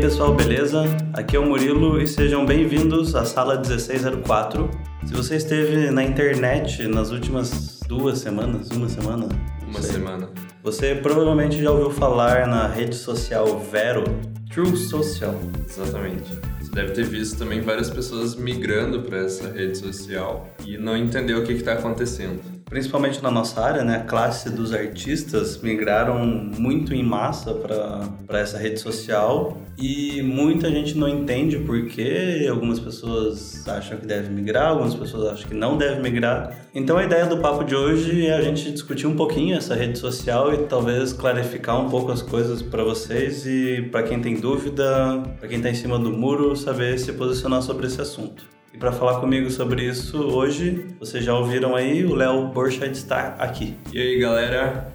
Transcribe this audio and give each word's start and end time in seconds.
pessoal, 0.00 0.34
beleza? 0.34 0.84
Aqui 1.12 1.36
é 1.36 1.38
o 1.38 1.44
Murilo 1.44 2.00
e 2.00 2.06
sejam 2.06 2.46
bem-vindos 2.46 3.14
à 3.14 3.26
sala 3.26 3.56
1604. 3.56 4.70
Se 5.04 5.12
você 5.12 5.36
esteve 5.36 5.90
na 5.90 6.02
internet 6.02 6.88
nas 6.88 7.10
últimas 7.10 7.80
duas 7.86 8.18
semanas, 8.18 8.70
uma 8.70 8.88
semana? 8.88 9.28
Uma 9.68 9.82
semana. 9.82 10.30
Você 10.62 10.94
provavelmente 10.94 11.62
já 11.62 11.70
ouviu 11.70 11.90
falar 11.90 12.46
na 12.46 12.66
rede 12.66 12.96
social 12.96 13.60
Vero, 13.70 14.04
True 14.50 14.74
Social. 14.74 15.38
Exatamente. 15.68 16.32
Você 16.62 16.72
deve 16.72 16.92
ter 16.92 17.04
visto 17.04 17.38
também 17.38 17.60
várias 17.60 17.90
pessoas 17.90 18.34
migrando 18.34 19.02
para 19.02 19.18
essa 19.18 19.50
rede 19.50 19.76
social 19.76 20.48
e 20.64 20.78
não 20.78 20.96
entendeu 20.96 21.40
o 21.40 21.44
que 21.44 21.52
está 21.52 21.74
acontecendo 21.74 22.59
principalmente 22.70 23.20
na 23.20 23.32
nossa 23.32 23.60
área, 23.60 23.82
né, 23.82 23.96
a 23.96 24.04
classe 24.04 24.48
dos 24.48 24.72
artistas 24.72 25.60
migraram 25.60 26.24
muito 26.24 26.94
em 26.94 27.02
massa 27.02 27.52
para 27.52 28.38
essa 28.38 28.56
rede 28.56 28.78
social 28.78 29.60
e 29.76 30.22
muita 30.22 30.70
gente 30.70 30.96
não 30.96 31.08
entende 31.08 31.58
por 31.58 31.86
que 31.86 32.46
algumas 32.46 32.78
pessoas 32.78 33.66
acham 33.66 33.98
que 33.98 34.06
deve 34.06 34.30
migrar, 34.30 34.68
algumas 34.68 34.94
pessoas 34.94 35.32
acham 35.32 35.48
que 35.48 35.54
não 35.54 35.76
deve 35.76 36.00
migrar. 36.00 36.56
Então 36.72 36.96
a 36.96 37.02
ideia 37.02 37.26
do 37.26 37.38
papo 37.38 37.64
de 37.64 37.74
hoje 37.74 38.26
é 38.26 38.34
a 38.34 38.40
gente 38.40 38.70
discutir 38.70 39.08
um 39.08 39.16
pouquinho 39.16 39.56
essa 39.56 39.74
rede 39.74 39.98
social 39.98 40.54
e 40.54 40.58
talvez 40.58 41.12
clarificar 41.12 41.80
um 41.80 41.90
pouco 41.90 42.12
as 42.12 42.22
coisas 42.22 42.62
para 42.62 42.84
vocês 42.84 43.44
e 43.46 43.88
para 43.90 44.04
quem 44.04 44.20
tem 44.20 44.36
dúvida, 44.36 45.20
para 45.40 45.48
quem 45.48 45.56
está 45.56 45.70
em 45.70 45.74
cima 45.74 45.98
do 45.98 46.12
muro, 46.12 46.54
saber 46.54 46.96
se 47.00 47.12
posicionar 47.12 47.62
sobre 47.62 47.88
esse 47.88 48.00
assunto. 48.00 48.59
E 48.72 48.78
para 48.78 48.92
falar 48.92 49.18
comigo 49.18 49.50
sobre 49.50 49.84
isso 49.84 50.16
hoje, 50.16 50.86
vocês 50.98 51.24
já 51.24 51.34
ouviram 51.34 51.74
aí, 51.74 52.04
o 52.04 52.14
Léo 52.14 52.46
Borchardt 52.48 52.92
está 52.92 53.34
aqui. 53.38 53.76
E 53.92 54.00
aí, 54.00 54.18
galera? 54.18 54.92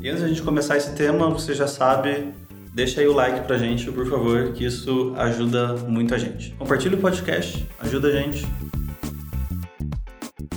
E 0.00 0.08
antes 0.08 0.20
de 0.20 0.26
a 0.26 0.28
gente 0.28 0.42
começar 0.42 0.76
esse 0.76 0.94
tema, 0.94 1.28
você 1.28 1.52
já 1.52 1.66
sabe, 1.66 2.32
deixa 2.72 3.00
aí 3.00 3.08
o 3.08 3.12
like 3.12 3.44
pra 3.44 3.58
gente, 3.58 3.90
por 3.90 4.08
favor, 4.08 4.52
que 4.52 4.64
isso 4.64 5.12
ajuda 5.16 5.74
muito 5.88 6.14
a 6.14 6.18
gente. 6.18 6.52
Compartilhe 6.52 6.94
o 6.94 6.98
podcast, 6.98 7.66
ajuda 7.80 8.06
a 8.06 8.12
gente. 8.12 8.46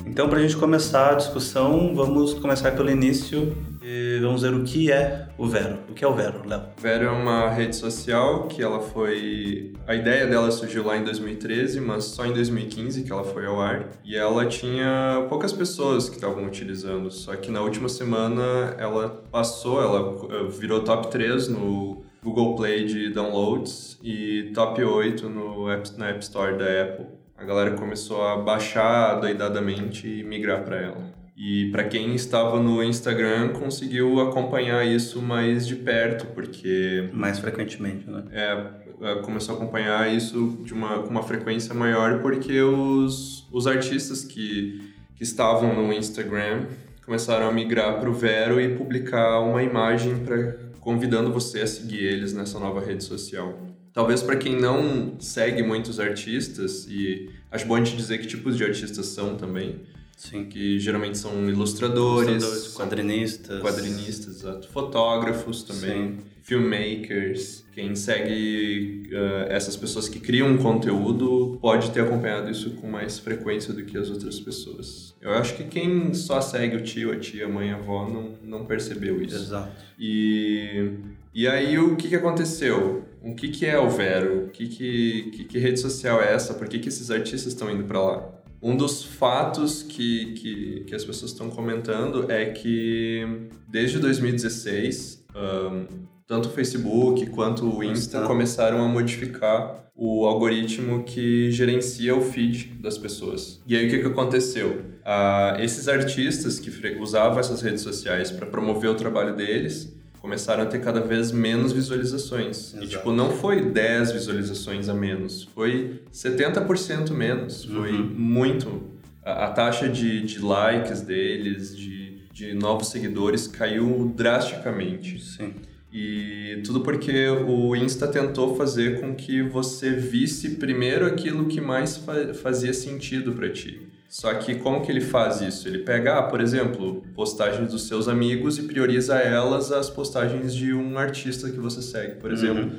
Então, 0.05 0.29
para 0.29 0.37
a 0.37 0.41
gente 0.41 0.55
começar 0.55 1.13
a 1.13 1.15
discussão, 1.15 1.95
vamos 1.95 2.35
começar 2.35 2.71
pelo 2.73 2.91
início 2.91 3.57
e 3.91 4.19
vamos 4.21 4.41
ver 4.41 4.53
o 4.53 4.63
que 4.63 4.89
é 4.89 5.27
o 5.37 5.45
Vero. 5.45 5.79
O 5.89 5.93
que 5.93 6.05
é 6.05 6.07
o 6.07 6.13
Vero, 6.13 6.47
Léo? 6.47 6.63
Vero 6.77 7.05
é 7.07 7.09
uma 7.09 7.49
rede 7.49 7.75
social 7.75 8.47
que 8.47 8.63
ela 8.63 8.79
foi... 8.79 9.73
A 9.85 9.93
ideia 9.93 10.25
dela 10.27 10.49
surgiu 10.49 10.85
lá 10.85 10.95
em 10.95 11.03
2013, 11.03 11.81
mas 11.81 12.05
só 12.05 12.25
em 12.25 12.31
2015 12.31 13.03
que 13.03 13.11
ela 13.11 13.25
foi 13.25 13.45
ao 13.45 13.59
ar. 13.59 13.89
E 14.05 14.15
ela 14.15 14.45
tinha 14.45 15.25
poucas 15.27 15.51
pessoas 15.51 16.07
que 16.07 16.15
estavam 16.15 16.45
utilizando, 16.45 17.11
só 17.11 17.35
que 17.35 17.51
na 17.51 17.61
última 17.61 17.89
semana 17.89 18.75
ela 18.77 19.09
passou, 19.29 19.81
ela 19.81 20.47
virou 20.49 20.81
top 20.83 21.11
3 21.11 21.49
no 21.49 22.03
Google 22.23 22.55
Play 22.55 22.85
de 22.85 23.09
downloads 23.09 23.99
e 24.01 24.51
top 24.53 24.81
8 24.81 25.27
no 25.27 25.69
App, 25.69 25.97
na 25.97 26.09
App 26.09 26.23
Store 26.23 26.57
da 26.57 26.83
Apple 26.83 27.21
a 27.35 27.43
galera 27.43 27.71
começou 27.71 28.23
a 28.23 28.37
baixar 28.37 29.15
doidadamente 29.15 30.07
e 30.07 30.23
migrar 30.23 30.63
para 30.63 30.77
ela. 30.77 31.20
E 31.43 31.71
para 31.71 31.85
quem 31.85 32.13
estava 32.13 32.61
no 32.61 32.83
Instagram 32.83 33.53
conseguiu 33.53 34.19
acompanhar 34.19 34.85
isso 34.85 35.19
mais 35.19 35.65
de 35.65 35.75
perto, 35.75 36.27
porque 36.35 37.09
mais 37.13 37.39
frequentemente, 37.39 38.07
né? 38.07 38.25
É, 38.31 38.67
é, 39.01 39.15
começou 39.23 39.55
a 39.55 39.57
acompanhar 39.57 40.13
isso 40.15 40.59
de 40.63 40.71
uma 40.71 40.99
com 40.99 41.09
uma 41.09 41.23
frequência 41.23 41.73
maior 41.73 42.21
porque 42.21 42.61
os, 42.61 43.47
os 43.51 43.65
artistas 43.65 44.23
que, 44.23 44.93
que 45.15 45.23
estavam 45.23 45.73
no 45.73 45.91
Instagram 45.91 46.67
começaram 47.03 47.49
a 47.49 47.51
migrar 47.51 47.99
para 47.99 48.07
o 48.07 48.13
Vero 48.13 48.61
e 48.61 48.75
publicar 48.75 49.39
uma 49.39 49.63
imagem 49.63 50.19
para 50.19 50.59
convidando 50.79 51.33
você 51.33 51.61
a 51.61 51.67
seguir 51.67 52.03
eles 52.03 52.33
nessa 52.33 52.59
nova 52.59 52.85
rede 52.85 53.03
social. 53.03 53.57
Talvez 53.91 54.21
para 54.21 54.35
quem 54.35 54.55
não 54.55 55.19
segue 55.19 55.63
muitos 55.63 55.99
artistas, 55.99 56.85
e 56.87 57.31
acho 57.49 57.65
bom 57.65 57.75
a 57.75 57.83
gente 57.83 57.97
dizer 57.97 58.19
que 58.19 58.27
tipos 58.27 58.55
de 58.55 58.63
artistas 58.63 59.07
são 59.07 59.35
também. 59.35 59.81
Sim. 60.21 60.45
Que 60.45 60.79
geralmente 60.79 61.17
são 61.17 61.49
ilustradores, 61.49 62.29
ilustradores 62.29 62.73
quadrinistas. 62.75 63.59
Quadrinistas, 63.59 64.35
exato. 64.35 64.67
Fotógrafos 64.69 65.63
também. 65.63 66.11
Sim. 66.11 66.17
Filmmakers. 66.43 67.65
Quem 67.73 67.95
segue 67.95 69.09
uh, 69.11 69.51
essas 69.51 69.75
pessoas 69.75 70.07
que 70.07 70.19
criam 70.19 70.55
conteúdo 70.57 71.57
pode 71.59 71.89
ter 71.89 72.01
acompanhado 72.01 72.51
isso 72.51 72.69
com 72.75 72.87
mais 72.87 73.17
frequência 73.17 73.73
do 73.73 73.83
que 73.83 73.97
as 73.97 74.11
outras 74.11 74.39
pessoas. 74.39 75.15
Eu 75.19 75.31
acho 75.31 75.55
que 75.55 75.63
quem 75.63 76.13
só 76.13 76.39
segue 76.39 76.75
o 76.75 76.83
tio, 76.83 77.11
a 77.11 77.17
tia, 77.17 77.45
a 77.45 77.49
mãe, 77.49 77.71
a 77.71 77.77
avó 77.77 78.07
não, 78.07 78.33
não 78.43 78.65
percebeu 78.65 79.19
isso. 79.23 79.35
Exato. 79.35 79.71
E, 79.99 80.91
e 81.33 81.47
aí 81.47 81.79
o 81.79 81.95
que, 81.95 82.09
que 82.09 82.15
aconteceu? 82.15 83.05
o 83.23 83.35
que, 83.35 83.49
que 83.49 83.65
é 83.65 83.79
o 83.79 83.89
Vero? 83.89 84.45
O 84.45 84.49
que, 84.49 84.67
que, 84.67 85.31
que, 85.31 85.43
que 85.45 85.59
rede 85.59 85.79
social 85.79 86.21
é 86.21 86.33
essa? 86.33 86.53
Por 86.53 86.67
que, 86.67 86.79
que 86.79 86.89
esses 86.89 87.11
artistas 87.11 87.53
estão 87.53 87.69
indo 87.69 87.83
para 87.83 88.01
lá? 88.01 88.40
Um 88.61 88.77
dos 88.77 89.03
fatos 89.03 89.81
que, 89.81 90.33
que, 90.33 90.83
que 90.85 90.95
as 90.95 91.03
pessoas 91.03 91.31
estão 91.31 91.49
comentando 91.49 92.31
é 92.31 92.45
que 92.45 93.47
desde 93.67 93.97
2016, 93.97 95.25
um, 95.35 95.85
tanto 96.27 96.49
o 96.49 96.51
Facebook 96.51 97.25
quanto 97.31 97.65
o 97.65 97.83
Insta 97.83 98.21
começaram 98.21 98.83
a 98.83 98.87
modificar 98.87 99.89
o 99.95 100.25
algoritmo 100.25 101.03
que 101.03 101.51
gerencia 101.51 102.15
o 102.15 102.21
feed 102.21 102.77
das 102.79 102.97
pessoas. 102.97 103.61
E 103.65 103.75
aí 103.75 103.87
o 103.87 103.89
que, 103.89 103.99
que 103.99 104.07
aconteceu? 104.07 104.85
Uh, 105.01 105.59
esses 105.59 105.87
artistas 105.87 106.59
que 106.59 106.69
usavam 106.99 107.39
essas 107.39 107.61
redes 107.61 107.81
sociais 107.81 108.29
para 108.29 108.45
promover 108.45 108.91
o 108.91 108.95
trabalho 108.95 109.35
deles 109.35 109.91
começaram 110.21 110.63
a 110.63 110.65
ter 110.67 110.79
cada 110.79 111.01
vez 111.01 111.31
menos 111.31 111.73
visualizações. 111.73 112.73
Exato. 112.73 112.83
E, 112.83 112.87
tipo, 112.87 113.11
não 113.11 113.31
foi 113.31 113.71
10 113.71 114.11
visualizações 114.11 114.87
a 114.87 114.93
menos, 114.93 115.43
foi 115.55 116.01
70% 116.13 117.09
menos. 117.09 117.65
Foi 117.65 117.91
uhum. 117.91 118.13
muito. 118.15 118.91
A, 119.25 119.45
a, 119.45 119.51
taxa 119.51 119.89
de, 119.89 120.21
de 120.21 120.39
likes 120.39 121.01
deles, 121.01 121.75
de, 121.75 122.21
de 122.31 122.53
novos 122.53 122.87
seguidores, 122.87 123.47
caiu 123.47 124.13
drasticamente. 124.15 125.19
Sim. 125.23 125.53
E 125.93 126.61
tudo 126.65 126.81
porque 126.81 127.27
o 127.27 127.75
Insta 127.75 128.07
tentou 128.07 128.55
fazer 128.55 129.01
com 129.01 129.13
que 129.13 129.41
você 129.41 129.91
visse 129.91 130.51
primeiro 130.51 131.05
aquilo 131.05 131.47
que 131.47 131.59
mais 131.59 131.97
fa 131.97 132.33
fazia 132.33 132.73
sentido 132.73 133.33
para 133.33 133.49
ti. 133.49 133.91
Só 134.11 134.33
que 134.33 134.55
como 134.55 134.81
que 134.81 134.91
ele 134.91 134.99
faz 134.99 135.39
isso? 135.39 135.69
Ele 135.69 135.79
pega, 135.79 136.19
ah, 136.19 136.23
por 136.23 136.41
exemplo, 136.41 137.01
postagens 137.15 137.71
dos 137.71 137.87
seus 137.87 138.09
amigos 138.09 138.57
e 138.57 138.63
prioriza 138.63 139.15
elas 139.15 139.71
as 139.71 139.89
postagens 139.89 140.53
de 140.53 140.73
um 140.73 140.97
artista 140.97 141.49
que 141.49 141.57
você 141.57 141.81
segue, 141.81 142.15
por 142.15 142.29
exemplo. 142.29 142.63
Uhum. 142.63 142.71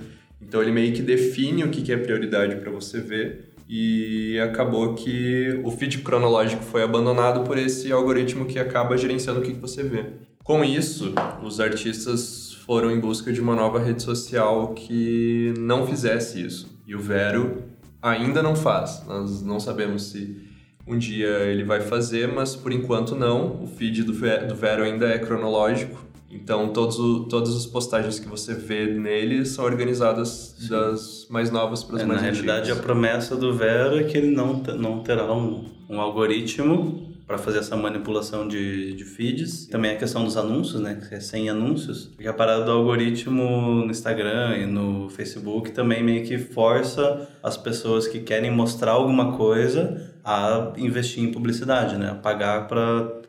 Então 0.42 0.60
ele 0.60 0.70
meio 0.70 0.92
que 0.92 1.00
define 1.00 1.64
o 1.64 1.70
que 1.70 1.90
é 1.90 1.96
prioridade 1.96 2.56
para 2.56 2.70
você 2.70 3.00
ver 3.00 3.54
e 3.66 4.38
acabou 4.40 4.94
que 4.94 5.58
o 5.64 5.70
feed 5.70 6.00
cronológico 6.00 6.62
foi 6.62 6.82
abandonado 6.82 7.44
por 7.44 7.56
esse 7.56 7.90
algoritmo 7.90 8.44
que 8.44 8.58
acaba 8.58 8.94
gerenciando 8.98 9.40
o 9.40 9.42
que 9.42 9.54
você 9.54 9.82
vê. 9.82 10.04
Com 10.44 10.62
isso, 10.62 11.14
os 11.42 11.60
artistas 11.60 12.52
foram 12.66 12.90
em 12.90 13.00
busca 13.00 13.32
de 13.32 13.40
uma 13.40 13.56
nova 13.56 13.78
rede 13.78 14.02
social 14.02 14.74
que 14.74 15.54
não 15.58 15.86
fizesse 15.86 16.44
isso. 16.44 16.78
E 16.86 16.94
o 16.94 17.00
Vero 17.00 17.62
ainda 18.02 18.42
não 18.42 18.54
faz. 18.54 19.02
Nós 19.06 19.40
não 19.40 19.58
sabemos 19.58 20.10
se 20.10 20.51
um 20.86 20.98
dia 20.98 21.28
ele 21.44 21.64
vai 21.64 21.80
fazer, 21.80 22.28
mas 22.28 22.56
por 22.56 22.72
enquanto 22.72 23.14
não. 23.14 23.62
O 23.62 23.66
feed 23.66 24.02
do, 24.02 24.12
do 24.12 24.54
Vero 24.54 24.82
ainda 24.82 25.06
é 25.06 25.18
cronológico. 25.18 26.02
Então, 26.30 26.68
todos 26.72 26.98
o, 26.98 27.24
todas 27.24 27.54
as 27.54 27.66
postagens 27.66 28.18
que 28.18 28.26
você 28.26 28.54
vê 28.54 28.86
nele 28.86 29.44
são 29.44 29.64
organizadas 29.64 30.56
Sim. 30.58 30.68
das 30.68 31.26
mais 31.28 31.50
novas 31.50 31.84
para 31.84 31.96
as 31.96 32.02
é, 32.02 32.06
mais 32.06 32.22
na 32.22 32.28
antigas. 32.28 32.46
Na 32.46 32.52
realidade, 32.54 32.80
a 32.80 32.82
promessa 32.82 33.36
do 33.36 33.54
Vero 33.54 33.98
é 33.98 34.04
que 34.04 34.16
ele 34.16 34.34
não, 34.34 34.54
não 34.78 35.02
terá 35.02 35.30
um, 35.32 35.66
um 35.90 36.00
algoritmo 36.00 37.11
para 37.26 37.38
fazer 37.38 37.58
essa 37.58 37.76
manipulação 37.76 38.46
de, 38.46 38.94
de 38.94 39.04
feeds. 39.04 39.66
Também 39.66 39.92
a 39.92 39.96
questão 39.96 40.24
dos 40.24 40.36
anúncios, 40.36 40.80
né? 40.80 41.00
Que 41.08 41.14
é 41.14 41.20
sem 41.20 41.48
anúncios. 41.48 42.06
Porque 42.14 42.28
a 42.28 42.32
parada 42.32 42.64
do 42.64 42.70
algoritmo 42.70 43.84
no 43.84 43.90
Instagram 43.90 44.58
e 44.58 44.66
no 44.66 45.08
Facebook 45.10 45.70
também 45.70 46.02
meio 46.02 46.24
que 46.24 46.38
força 46.38 47.28
as 47.42 47.56
pessoas 47.56 48.06
que 48.06 48.20
querem 48.20 48.50
mostrar 48.50 48.92
alguma 48.92 49.36
coisa 49.36 50.12
a 50.24 50.72
investir 50.76 51.22
em 51.22 51.32
publicidade, 51.32 51.96
né? 51.96 52.10
A 52.10 52.14
pagar 52.14 52.68
para 52.68 53.21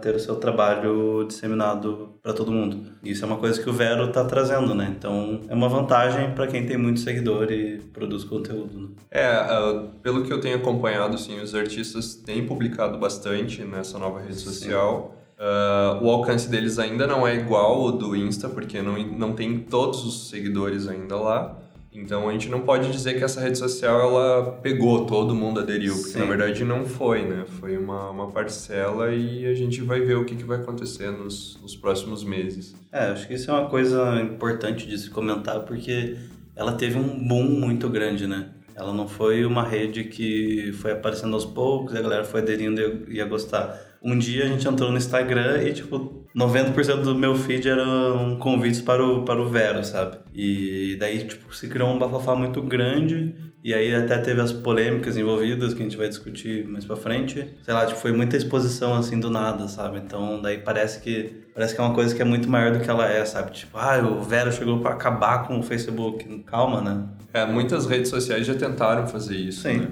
ter 0.00 0.14
o 0.14 0.20
seu 0.20 0.36
trabalho 0.36 1.24
disseminado 1.26 2.10
para 2.22 2.32
todo 2.32 2.52
mundo. 2.52 2.92
Isso 3.02 3.24
é 3.24 3.26
uma 3.26 3.38
coisa 3.38 3.60
que 3.62 3.68
o 3.68 3.72
Vero 3.72 4.08
está 4.08 4.24
trazendo, 4.24 4.74
né? 4.74 4.94
Então 4.96 5.40
é 5.48 5.54
uma 5.54 5.68
vantagem 5.68 6.32
para 6.32 6.46
quem 6.46 6.66
tem 6.66 6.76
muito 6.76 7.00
seguidor 7.00 7.50
e 7.50 7.78
produz 7.92 8.24
conteúdo. 8.24 8.78
Né? 8.78 8.88
É, 9.10 9.40
uh, 9.40 9.88
pelo 10.02 10.24
que 10.24 10.32
eu 10.32 10.40
tenho 10.40 10.56
acompanhado, 10.56 11.16
sim, 11.18 11.40
os 11.40 11.54
artistas 11.54 12.14
têm 12.14 12.46
publicado 12.46 12.98
bastante 12.98 13.62
nessa 13.62 13.98
nova 13.98 14.20
rede 14.20 14.36
social. 14.36 15.16
Uh, 15.38 16.04
o 16.04 16.10
alcance 16.10 16.48
deles 16.48 16.78
ainda 16.78 17.06
não 17.06 17.26
é 17.26 17.34
igual 17.34 17.86
ao 17.86 17.92
do 17.92 18.14
Insta, 18.14 18.48
porque 18.48 18.80
não, 18.80 18.96
não 18.98 19.32
tem 19.32 19.58
todos 19.58 20.04
os 20.04 20.28
seguidores 20.28 20.86
ainda 20.86 21.16
lá. 21.16 21.58
Então 21.94 22.28
a 22.28 22.32
gente 22.32 22.48
não 22.48 22.60
pode 22.60 22.90
dizer 22.90 23.18
que 23.18 23.22
essa 23.22 23.40
rede 23.40 23.58
social 23.58 24.00
ela 24.00 24.52
pegou, 24.62 25.04
todo 25.04 25.34
mundo 25.34 25.60
aderiu, 25.60 25.94
porque 25.94 26.12
Sim. 26.12 26.20
na 26.20 26.24
verdade 26.24 26.64
não 26.64 26.86
foi, 26.86 27.22
né? 27.22 27.44
Foi 27.60 27.76
uma, 27.76 28.10
uma 28.10 28.30
parcela 28.30 29.10
e 29.14 29.46
a 29.46 29.54
gente 29.54 29.82
vai 29.82 30.00
ver 30.00 30.16
o 30.16 30.24
que, 30.24 30.34
que 30.34 30.44
vai 30.44 30.58
acontecer 30.58 31.10
nos, 31.10 31.58
nos 31.60 31.76
próximos 31.76 32.24
meses. 32.24 32.74
É, 32.90 33.06
acho 33.06 33.28
que 33.28 33.34
isso 33.34 33.50
é 33.50 33.54
uma 33.54 33.68
coisa 33.68 34.20
importante 34.22 34.86
de 34.86 34.96
se 34.96 35.10
comentar, 35.10 35.60
porque 35.60 36.16
ela 36.56 36.72
teve 36.72 36.98
um 36.98 37.28
boom 37.28 37.44
muito 37.44 37.90
grande, 37.90 38.26
né? 38.26 38.50
Ela 38.74 38.92
não 38.92 39.06
foi 39.06 39.44
uma 39.44 39.62
rede 39.62 40.04
que 40.04 40.72
foi 40.80 40.92
aparecendo 40.92 41.34
aos 41.34 41.44
poucos 41.44 41.94
a 41.94 42.00
galera 42.00 42.24
foi 42.24 42.40
aderindo 42.40 42.80
e 43.08 43.16
ia 43.16 43.26
gostar. 43.26 43.78
Um 44.02 44.18
dia 44.18 44.44
a 44.44 44.48
gente 44.48 44.66
entrou 44.66 44.90
no 44.90 44.96
Instagram 44.96 45.62
e, 45.62 45.72
tipo, 45.72 46.21
90% 46.34 47.02
do 47.02 47.14
meu 47.14 47.34
feed 47.34 47.68
eram 47.68 48.36
convites 48.38 48.80
para 48.80 49.04
o, 49.04 49.22
para 49.22 49.40
o 49.40 49.48
Vero, 49.48 49.84
sabe? 49.84 50.18
E 50.34 50.96
daí, 50.98 51.26
tipo, 51.26 51.54
se 51.54 51.68
criou 51.68 51.90
um 51.90 51.98
bafafá 51.98 52.34
muito 52.34 52.62
grande 52.62 53.34
e 53.62 53.72
aí 53.72 53.94
até 53.94 54.18
teve 54.18 54.40
as 54.40 54.52
polêmicas 54.52 55.16
envolvidas 55.16 55.72
que 55.72 55.80
a 55.80 55.84
gente 55.84 55.96
vai 55.96 56.08
discutir 56.08 56.66
mais 56.66 56.84
pra 56.84 56.96
frente. 56.96 57.48
Sei 57.62 57.72
lá, 57.72 57.86
tipo, 57.86 58.00
foi 58.00 58.12
muita 58.12 58.36
exposição 58.36 58.94
assim 58.94 59.20
do 59.20 59.30
nada, 59.30 59.68
sabe? 59.68 59.98
Então 59.98 60.42
daí 60.42 60.58
parece 60.58 61.00
que 61.00 61.42
parece 61.54 61.74
que 61.74 61.80
é 61.80 61.84
uma 61.84 61.94
coisa 61.94 62.14
que 62.14 62.20
é 62.20 62.24
muito 62.24 62.48
maior 62.48 62.72
do 62.72 62.80
que 62.80 62.90
ela 62.90 63.08
é, 63.08 63.24
sabe? 63.24 63.52
Tipo, 63.52 63.78
ah, 63.78 63.98
o 63.98 64.22
Vero 64.22 64.50
chegou 64.50 64.80
para 64.80 64.94
acabar 64.94 65.46
com 65.46 65.60
o 65.60 65.62
Facebook. 65.62 66.24
Calma, 66.46 66.80
né? 66.80 67.04
É, 67.32 67.46
muitas 67.46 67.86
redes 67.86 68.08
sociais 68.08 68.46
já 68.46 68.54
tentaram 68.54 69.06
fazer 69.06 69.36
isso, 69.36 69.62
Sim. 69.62 69.78
né? 69.78 69.88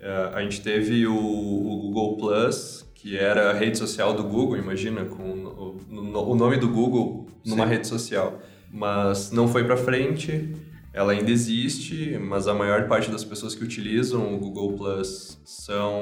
É, 0.00 0.30
a 0.34 0.42
gente 0.42 0.60
teve 0.60 1.06
o, 1.06 1.16
o 1.16 1.80
Google 1.82 2.16
Plus, 2.16 2.85
que 3.06 3.16
era 3.16 3.50
a 3.50 3.52
rede 3.52 3.78
social 3.78 4.12
do 4.12 4.24
Google, 4.24 4.56
imagina, 4.56 5.04
com 5.04 5.22
o, 5.22 6.32
o 6.32 6.34
nome 6.34 6.56
do 6.56 6.68
Google 6.68 7.28
numa 7.44 7.64
Sim. 7.64 7.70
rede 7.70 7.86
social. 7.86 8.42
Mas 8.68 9.30
não 9.30 9.46
foi 9.46 9.62
para 9.62 9.76
frente. 9.76 10.52
Ela 10.92 11.12
ainda 11.12 11.30
existe, 11.30 12.18
mas 12.18 12.48
a 12.48 12.54
maior 12.54 12.88
parte 12.88 13.08
das 13.08 13.22
pessoas 13.22 13.54
que 13.54 13.62
utilizam 13.62 14.34
o 14.34 14.38
Google 14.38 14.72
Plus 14.72 15.40
são 15.44 15.92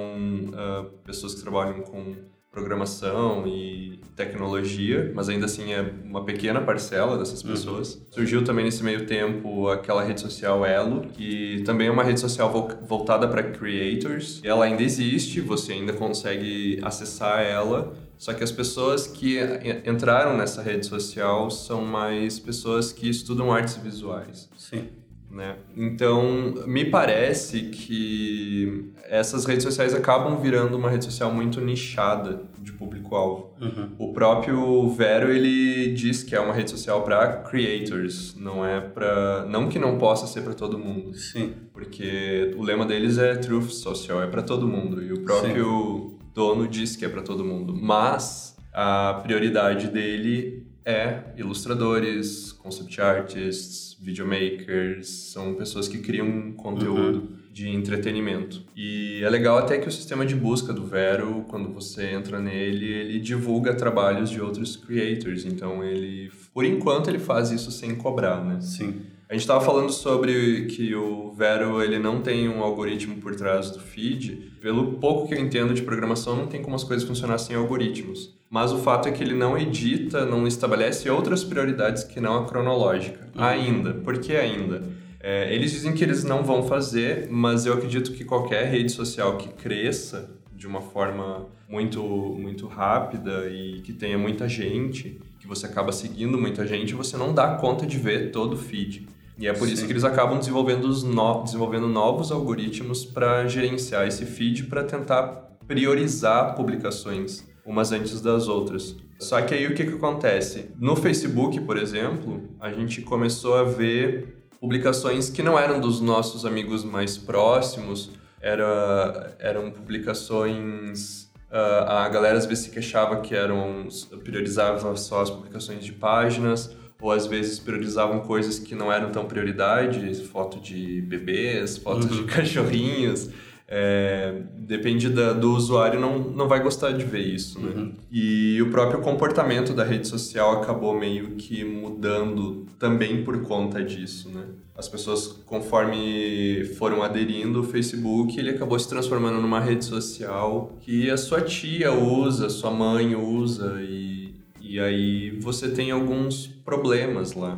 ah, 0.54 0.86
pessoas 1.04 1.34
que 1.34 1.42
trabalham 1.42 1.82
com 1.82 2.14
programação 2.54 3.46
e 3.46 3.98
tecnologia, 4.16 5.10
mas 5.14 5.28
ainda 5.28 5.46
assim 5.46 5.72
é 5.72 5.92
uma 6.04 6.24
pequena 6.24 6.60
parcela 6.60 7.18
dessas 7.18 7.42
pessoas. 7.42 8.00
Surgiu 8.12 8.44
também 8.44 8.64
nesse 8.64 8.82
meio 8.84 9.06
tempo 9.06 9.68
aquela 9.68 10.04
rede 10.04 10.20
social 10.20 10.64
Elo, 10.64 11.08
que 11.12 11.62
também 11.66 11.88
é 11.88 11.90
uma 11.90 12.04
rede 12.04 12.20
social 12.20 12.50
vo- 12.50 12.68
voltada 12.86 13.26
para 13.26 13.42
creators. 13.42 14.40
Ela 14.44 14.66
ainda 14.66 14.82
existe, 14.84 15.40
você 15.40 15.72
ainda 15.72 15.92
consegue 15.92 16.78
acessar 16.82 17.40
ela, 17.42 17.92
só 18.16 18.32
que 18.32 18.44
as 18.44 18.52
pessoas 18.52 19.08
que 19.08 19.38
entraram 19.84 20.36
nessa 20.36 20.62
rede 20.62 20.86
social 20.86 21.50
são 21.50 21.84
mais 21.84 22.38
pessoas 22.38 22.92
que 22.92 23.08
estudam 23.10 23.52
artes 23.52 23.76
visuais 23.76 24.48
Sim. 24.56 24.88
Né? 25.34 25.56
Então, 25.76 26.54
me 26.66 26.84
parece 26.84 27.62
que 27.62 28.92
essas 29.02 29.44
redes 29.44 29.64
sociais 29.64 29.92
acabam 29.92 30.40
virando 30.40 30.76
uma 30.76 30.88
rede 30.88 31.04
social 31.04 31.32
muito 31.32 31.60
nichada 31.60 32.42
de 32.60 32.72
público-alvo. 32.72 33.52
Uhum. 33.60 33.88
O 33.98 34.12
próprio 34.12 34.88
Vero, 34.90 35.30
ele 35.30 35.92
diz 35.92 36.22
que 36.22 36.36
é 36.36 36.40
uma 36.40 36.54
rede 36.54 36.70
social 36.70 37.02
para 37.02 37.38
creators, 37.42 38.36
não 38.36 38.64
é 38.64 38.80
para 38.80 39.44
não 39.46 39.68
que 39.68 39.78
não 39.78 39.98
possa 39.98 40.26
ser 40.26 40.42
para 40.42 40.54
todo 40.54 40.78
mundo, 40.78 41.14
Sim. 41.14 41.52
porque 41.72 42.54
o 42.56 42.62
lema 42.62 42.86
deles 42.86 43.18
é 43.18 43.34
truth 43.34 43.70
social, 43.70 44.22
é 44.22 44.26
para 44.28 44.42
todo 44.42 44.68
mundo 44.68 45.02
e 45.02 45.12
o 45.12 45.20
próprio 45.22 46.16
dono 46.32 46.68
diz 46.68 46.94
que 46.94 47.04
é 47.04 47.08
para 47.08 47.22
todo 47.22 47.44
mundo, 47.44 47.74
mas 47.74 48.56
a 48.72 49.20
prioridade 49.22 49.88
dele 49.88 50.66
é 50.84 51.20
ilustradores, 51.36 52.52
concept 52.52 53.00
artists, 53.00 53.96
videomakers, 54.00 55.08
são 55.08 55.54
pessoas 55.54 55.88
que 55.88 55.98
criam 55.98 56.52
conteúdo 56.52 57.44
de 57.52 57.68
entretenimento. 57.68 58.62
E 58.76 59.22
é 59.22 59.30
legal 59.30 59.56
até 59.56 59.78
que 59.78 59.88
o 59.88 59.92
sistema 59.92 60.26
de 60.26 60.34
busca 60.34 60.72
do 60.72 60.84
Vero, 60.84 61.44
quando 61.48 61.72
você 61.72 62.10
entra 62.10 62.40
nele, 62.40 62.92
ele 62.92 63.20
divulga 63.20 63.74
trabalhos 63.74 64.28
de 64.28 64.40
outros 64.40 64.76
creators, 64.76 65.44
então 65.44 65.82
ele, 65.82 66.30
por 66.52 66.64
enquanto, 66.64 67.08
ele 67.08 67.18
faz 67.18 67.50
isso 67.50 67.70
sem 67.70 67.94
cobrar, 67.94 68.44
né? 68.44 68.60
Sim. 68.60 69.02
A 69.28 69.32
gente 69.32 69.42
estava 69.42 69.64
falando 69.64 69.90
sobre 69.90 70.66
que 70.66 70.94
o 70.94 71.32
Vero 71.32 71.82
ele 71.82 71.98
não 71.98 72.20
tem 72.20 72.48
um 72.48 72.62
algoritmo 72.62 73.16
por 73.16 73.34
trás 73.34 73.70
do 73.70 73.80
feed. 73.80 74.52
Pelo 74.60 74.94
pouco 74.94 75.26
que 75.26 75.34
eu 75.34 75.38
entendo 75.38 75.72
de 75.72 75.82
programação, 75.82 76.36
não 76.36 76.46
tem 76.46 76.60
como 76.60 76.76
as 76.76 76.84
coisas 76.84 77.06
funcionar 77.06 77.38
sem 77.38 77.56
algoritmos. 77.56 78.34
Mas 78.54 78.70
o 78.70 78.78
fato 78.78 79.08
é 79.08 79.10
que 79.10 79.20
ele 79.20 79.34
não 79.34 79.58
edita, 79.58 80.24
não 80.24 80.46
estabelece 80.46 81.10
outras 81.10 81.42
prioridades 81.42 82.04
que 82.04 82.20
não 82.20 82.36
a 82.38 82.44
cronológica. 82.44 83.26
Ainda. 83.36 83.94
Por 83.94 84.20
que 84.20 84.36
ainda? 84.36 84.80
É, 85.18 85.52
eles 85.52 85.72
dizem 85.72 85.92
que 85.92 86.04
eles 86.04 86.22
não 86.22 86.44
vão 86.44 86.62
fazer, 86.62 87.26
mas 87.28 87.66
eu 87.66 87.72
acredito 87.74 88.12
que 88.12 88.22
qualquer 88.24 88.70
rede 88.70 88.92
social 88.92 89.38
que 89.38 89.48
cresça 89.48 90.30
de 90.54 90.68
uma 90.68 90.80
forma 90.80 91.46
muito, 91.68 92.00
muito 92.00 92.68
rápida 92.68 93.50
e 93.50 93.80
que 93.80 93.92
tenha 93.92 94.16
muita 94.16 94.48
gente, 94.48 95.20
que 95.40 95.48
você 95.48 95.66
acaba 95.66 95.90
seguindo 95.90 96.38
muita 96.38 96.64
gente, 96.64 96.94
você 96.94 97.16
não 97.16 97.34
dá 97.34 97.56
conta 97.56 97.84
de 97.84 97.98
ver 97.98 98.30
todo 98.30 98.52
o 98.52 98.56
feed. 98.56 99.08
E 99.36 99.48
é 99.48 99.52
por 99.52 99.66
isso 99.66 99.78
Sim. 99.78 99.86
que 99.88 99.92
eles 99.94 100.04
acabam 100.04 100.38
desenvolvendo, 100.38 100.84
os 100.84 101.02
no- 101.02 101.42
desenvolvendo 101.42 101.88
novos 101.88 102.30
algoritmos 102.30 103.04
para 103.04 103.48
gerenciar 103.48 104.06
esse 104.06 104.24
feed 104.24 104.66
para 104.66 104.84
tentar 104.84 105.56
priorizar 105.66 106.54
publicações 106.54 107.52
umas 107.64 107.92
antes 107.92 108.20
das 108.20 108.48
outras. 108.48 108.96
Só 109.18 109.40
que 109.42 109.54
aí 109.54 109.66
o 109.66 109.74
que, 109.74 109.84
que 109.84 109.94
acontece? 109.94 110.70
No 110.78 110.94
Facebook, 110.96 111.60
por 111.60 111.76
exemplo, 111.76 112.42
a 112.60 112.72
gente 112.72 113.00
começou 113.02 113.54
a 113.54 113.64
ver 113.64 114.44
publicações 114.60 115.30
que 115.30 115.42
não 115.42 115.58
eram 115.58 115.80
dos 115.80 116.00
nossos 116.00 116.44
amigos 116.44 116.84
mais 116.84 117.16
próximos, 117.16 118.10
era, 118.40 119.36
eram 119.38 119.70
publicações. 119.70 121.30
ah, 121.50 122.04
a 122.04 122.08
galera 122.08 122.36
às 122.36 122.46
vezes 122.46 122.64
se 122.64 122.70
queixava 122.70 123.20
que 123.20 123.34
eram 123.34 123.88
priorizava 124.22 124.96
só 124.96 125.22
as 125.22 125.30
publicações 125.30 125.84
de 125.84 125.92
páginas, 125.92 126.74
ou 127.00 127.10
às 127.10 127.26
vezes 127.26 127.58
priorizavam 127.58 128.20
coisas 128.20 128.58
que 128.58 128.74
não 128.74 128.90
eram 128.90 129.10
tão 129.10 129.26
prioridade, 129.26 130.14
foto 130.24 130.60
de 130.60 131.00
bebês, 131.02 131.76
fotos 131.78 132.16
de 132.16 132.24
cachorrinhos. 132.28 133.30
É, 133.66 134.42
depende 134.58 135.08
da- 135.08 135.32
do 135.32 135.54
usuário, 135.54 135.98
não, 135.98 136.18
não 136.18 136.46
vai 136.46 136.62
gostar 136.62 136.92
de 136.92 137.04
ver 137.04 137.20
isso, 137.26 137.58
né? 137.60 137.92
E 138.12 138.60
o 138.60 138.70
próprio 138.70 139.00
comportamento 139.00 139.72
da 139.72 139.84
rede 139.84 140.06
social 140.06 140.60
acabou 140.60 140.98
meio 140.98 141.30
que 141.36 141.64
mudando 141.64 142.66
também 142.78 143.24
por 143.24 143.40
conta 143.42 143.82
disso, 143.82 144.28
né? 144.28 144.42
As 144.76 144.88
pessoas, 144.88 145.28
conforme 145.46 146.64
foram 146.76 147.02
aderindo 147.02 147.58
ao 147.60 147.64
Facebook, 147.64 148.38
ele 148.38 148.50
acabou 148.50 148.78
se 148.78 148.88
transformando 148.88 149.40
numa 149.40 149.60
rede 149.60 149.84
social 149.84 150.76
que 150.80 151.08
a 151.10 151.16
sua 151.16 151.40
tia 151.40 151.92
usa, 151.92 152.50
sua 152.50 152.70
mãe 152.70 153.14
usa, 153.14 153.78
e, 153.80 154.34
e 154.60 154.78
aí 154.80 155.30
você 155.40 155.68
tem 155.70 155.90
alguns 155.90 156.46
problemas 156.64 157.34
lá. 157.34 157.56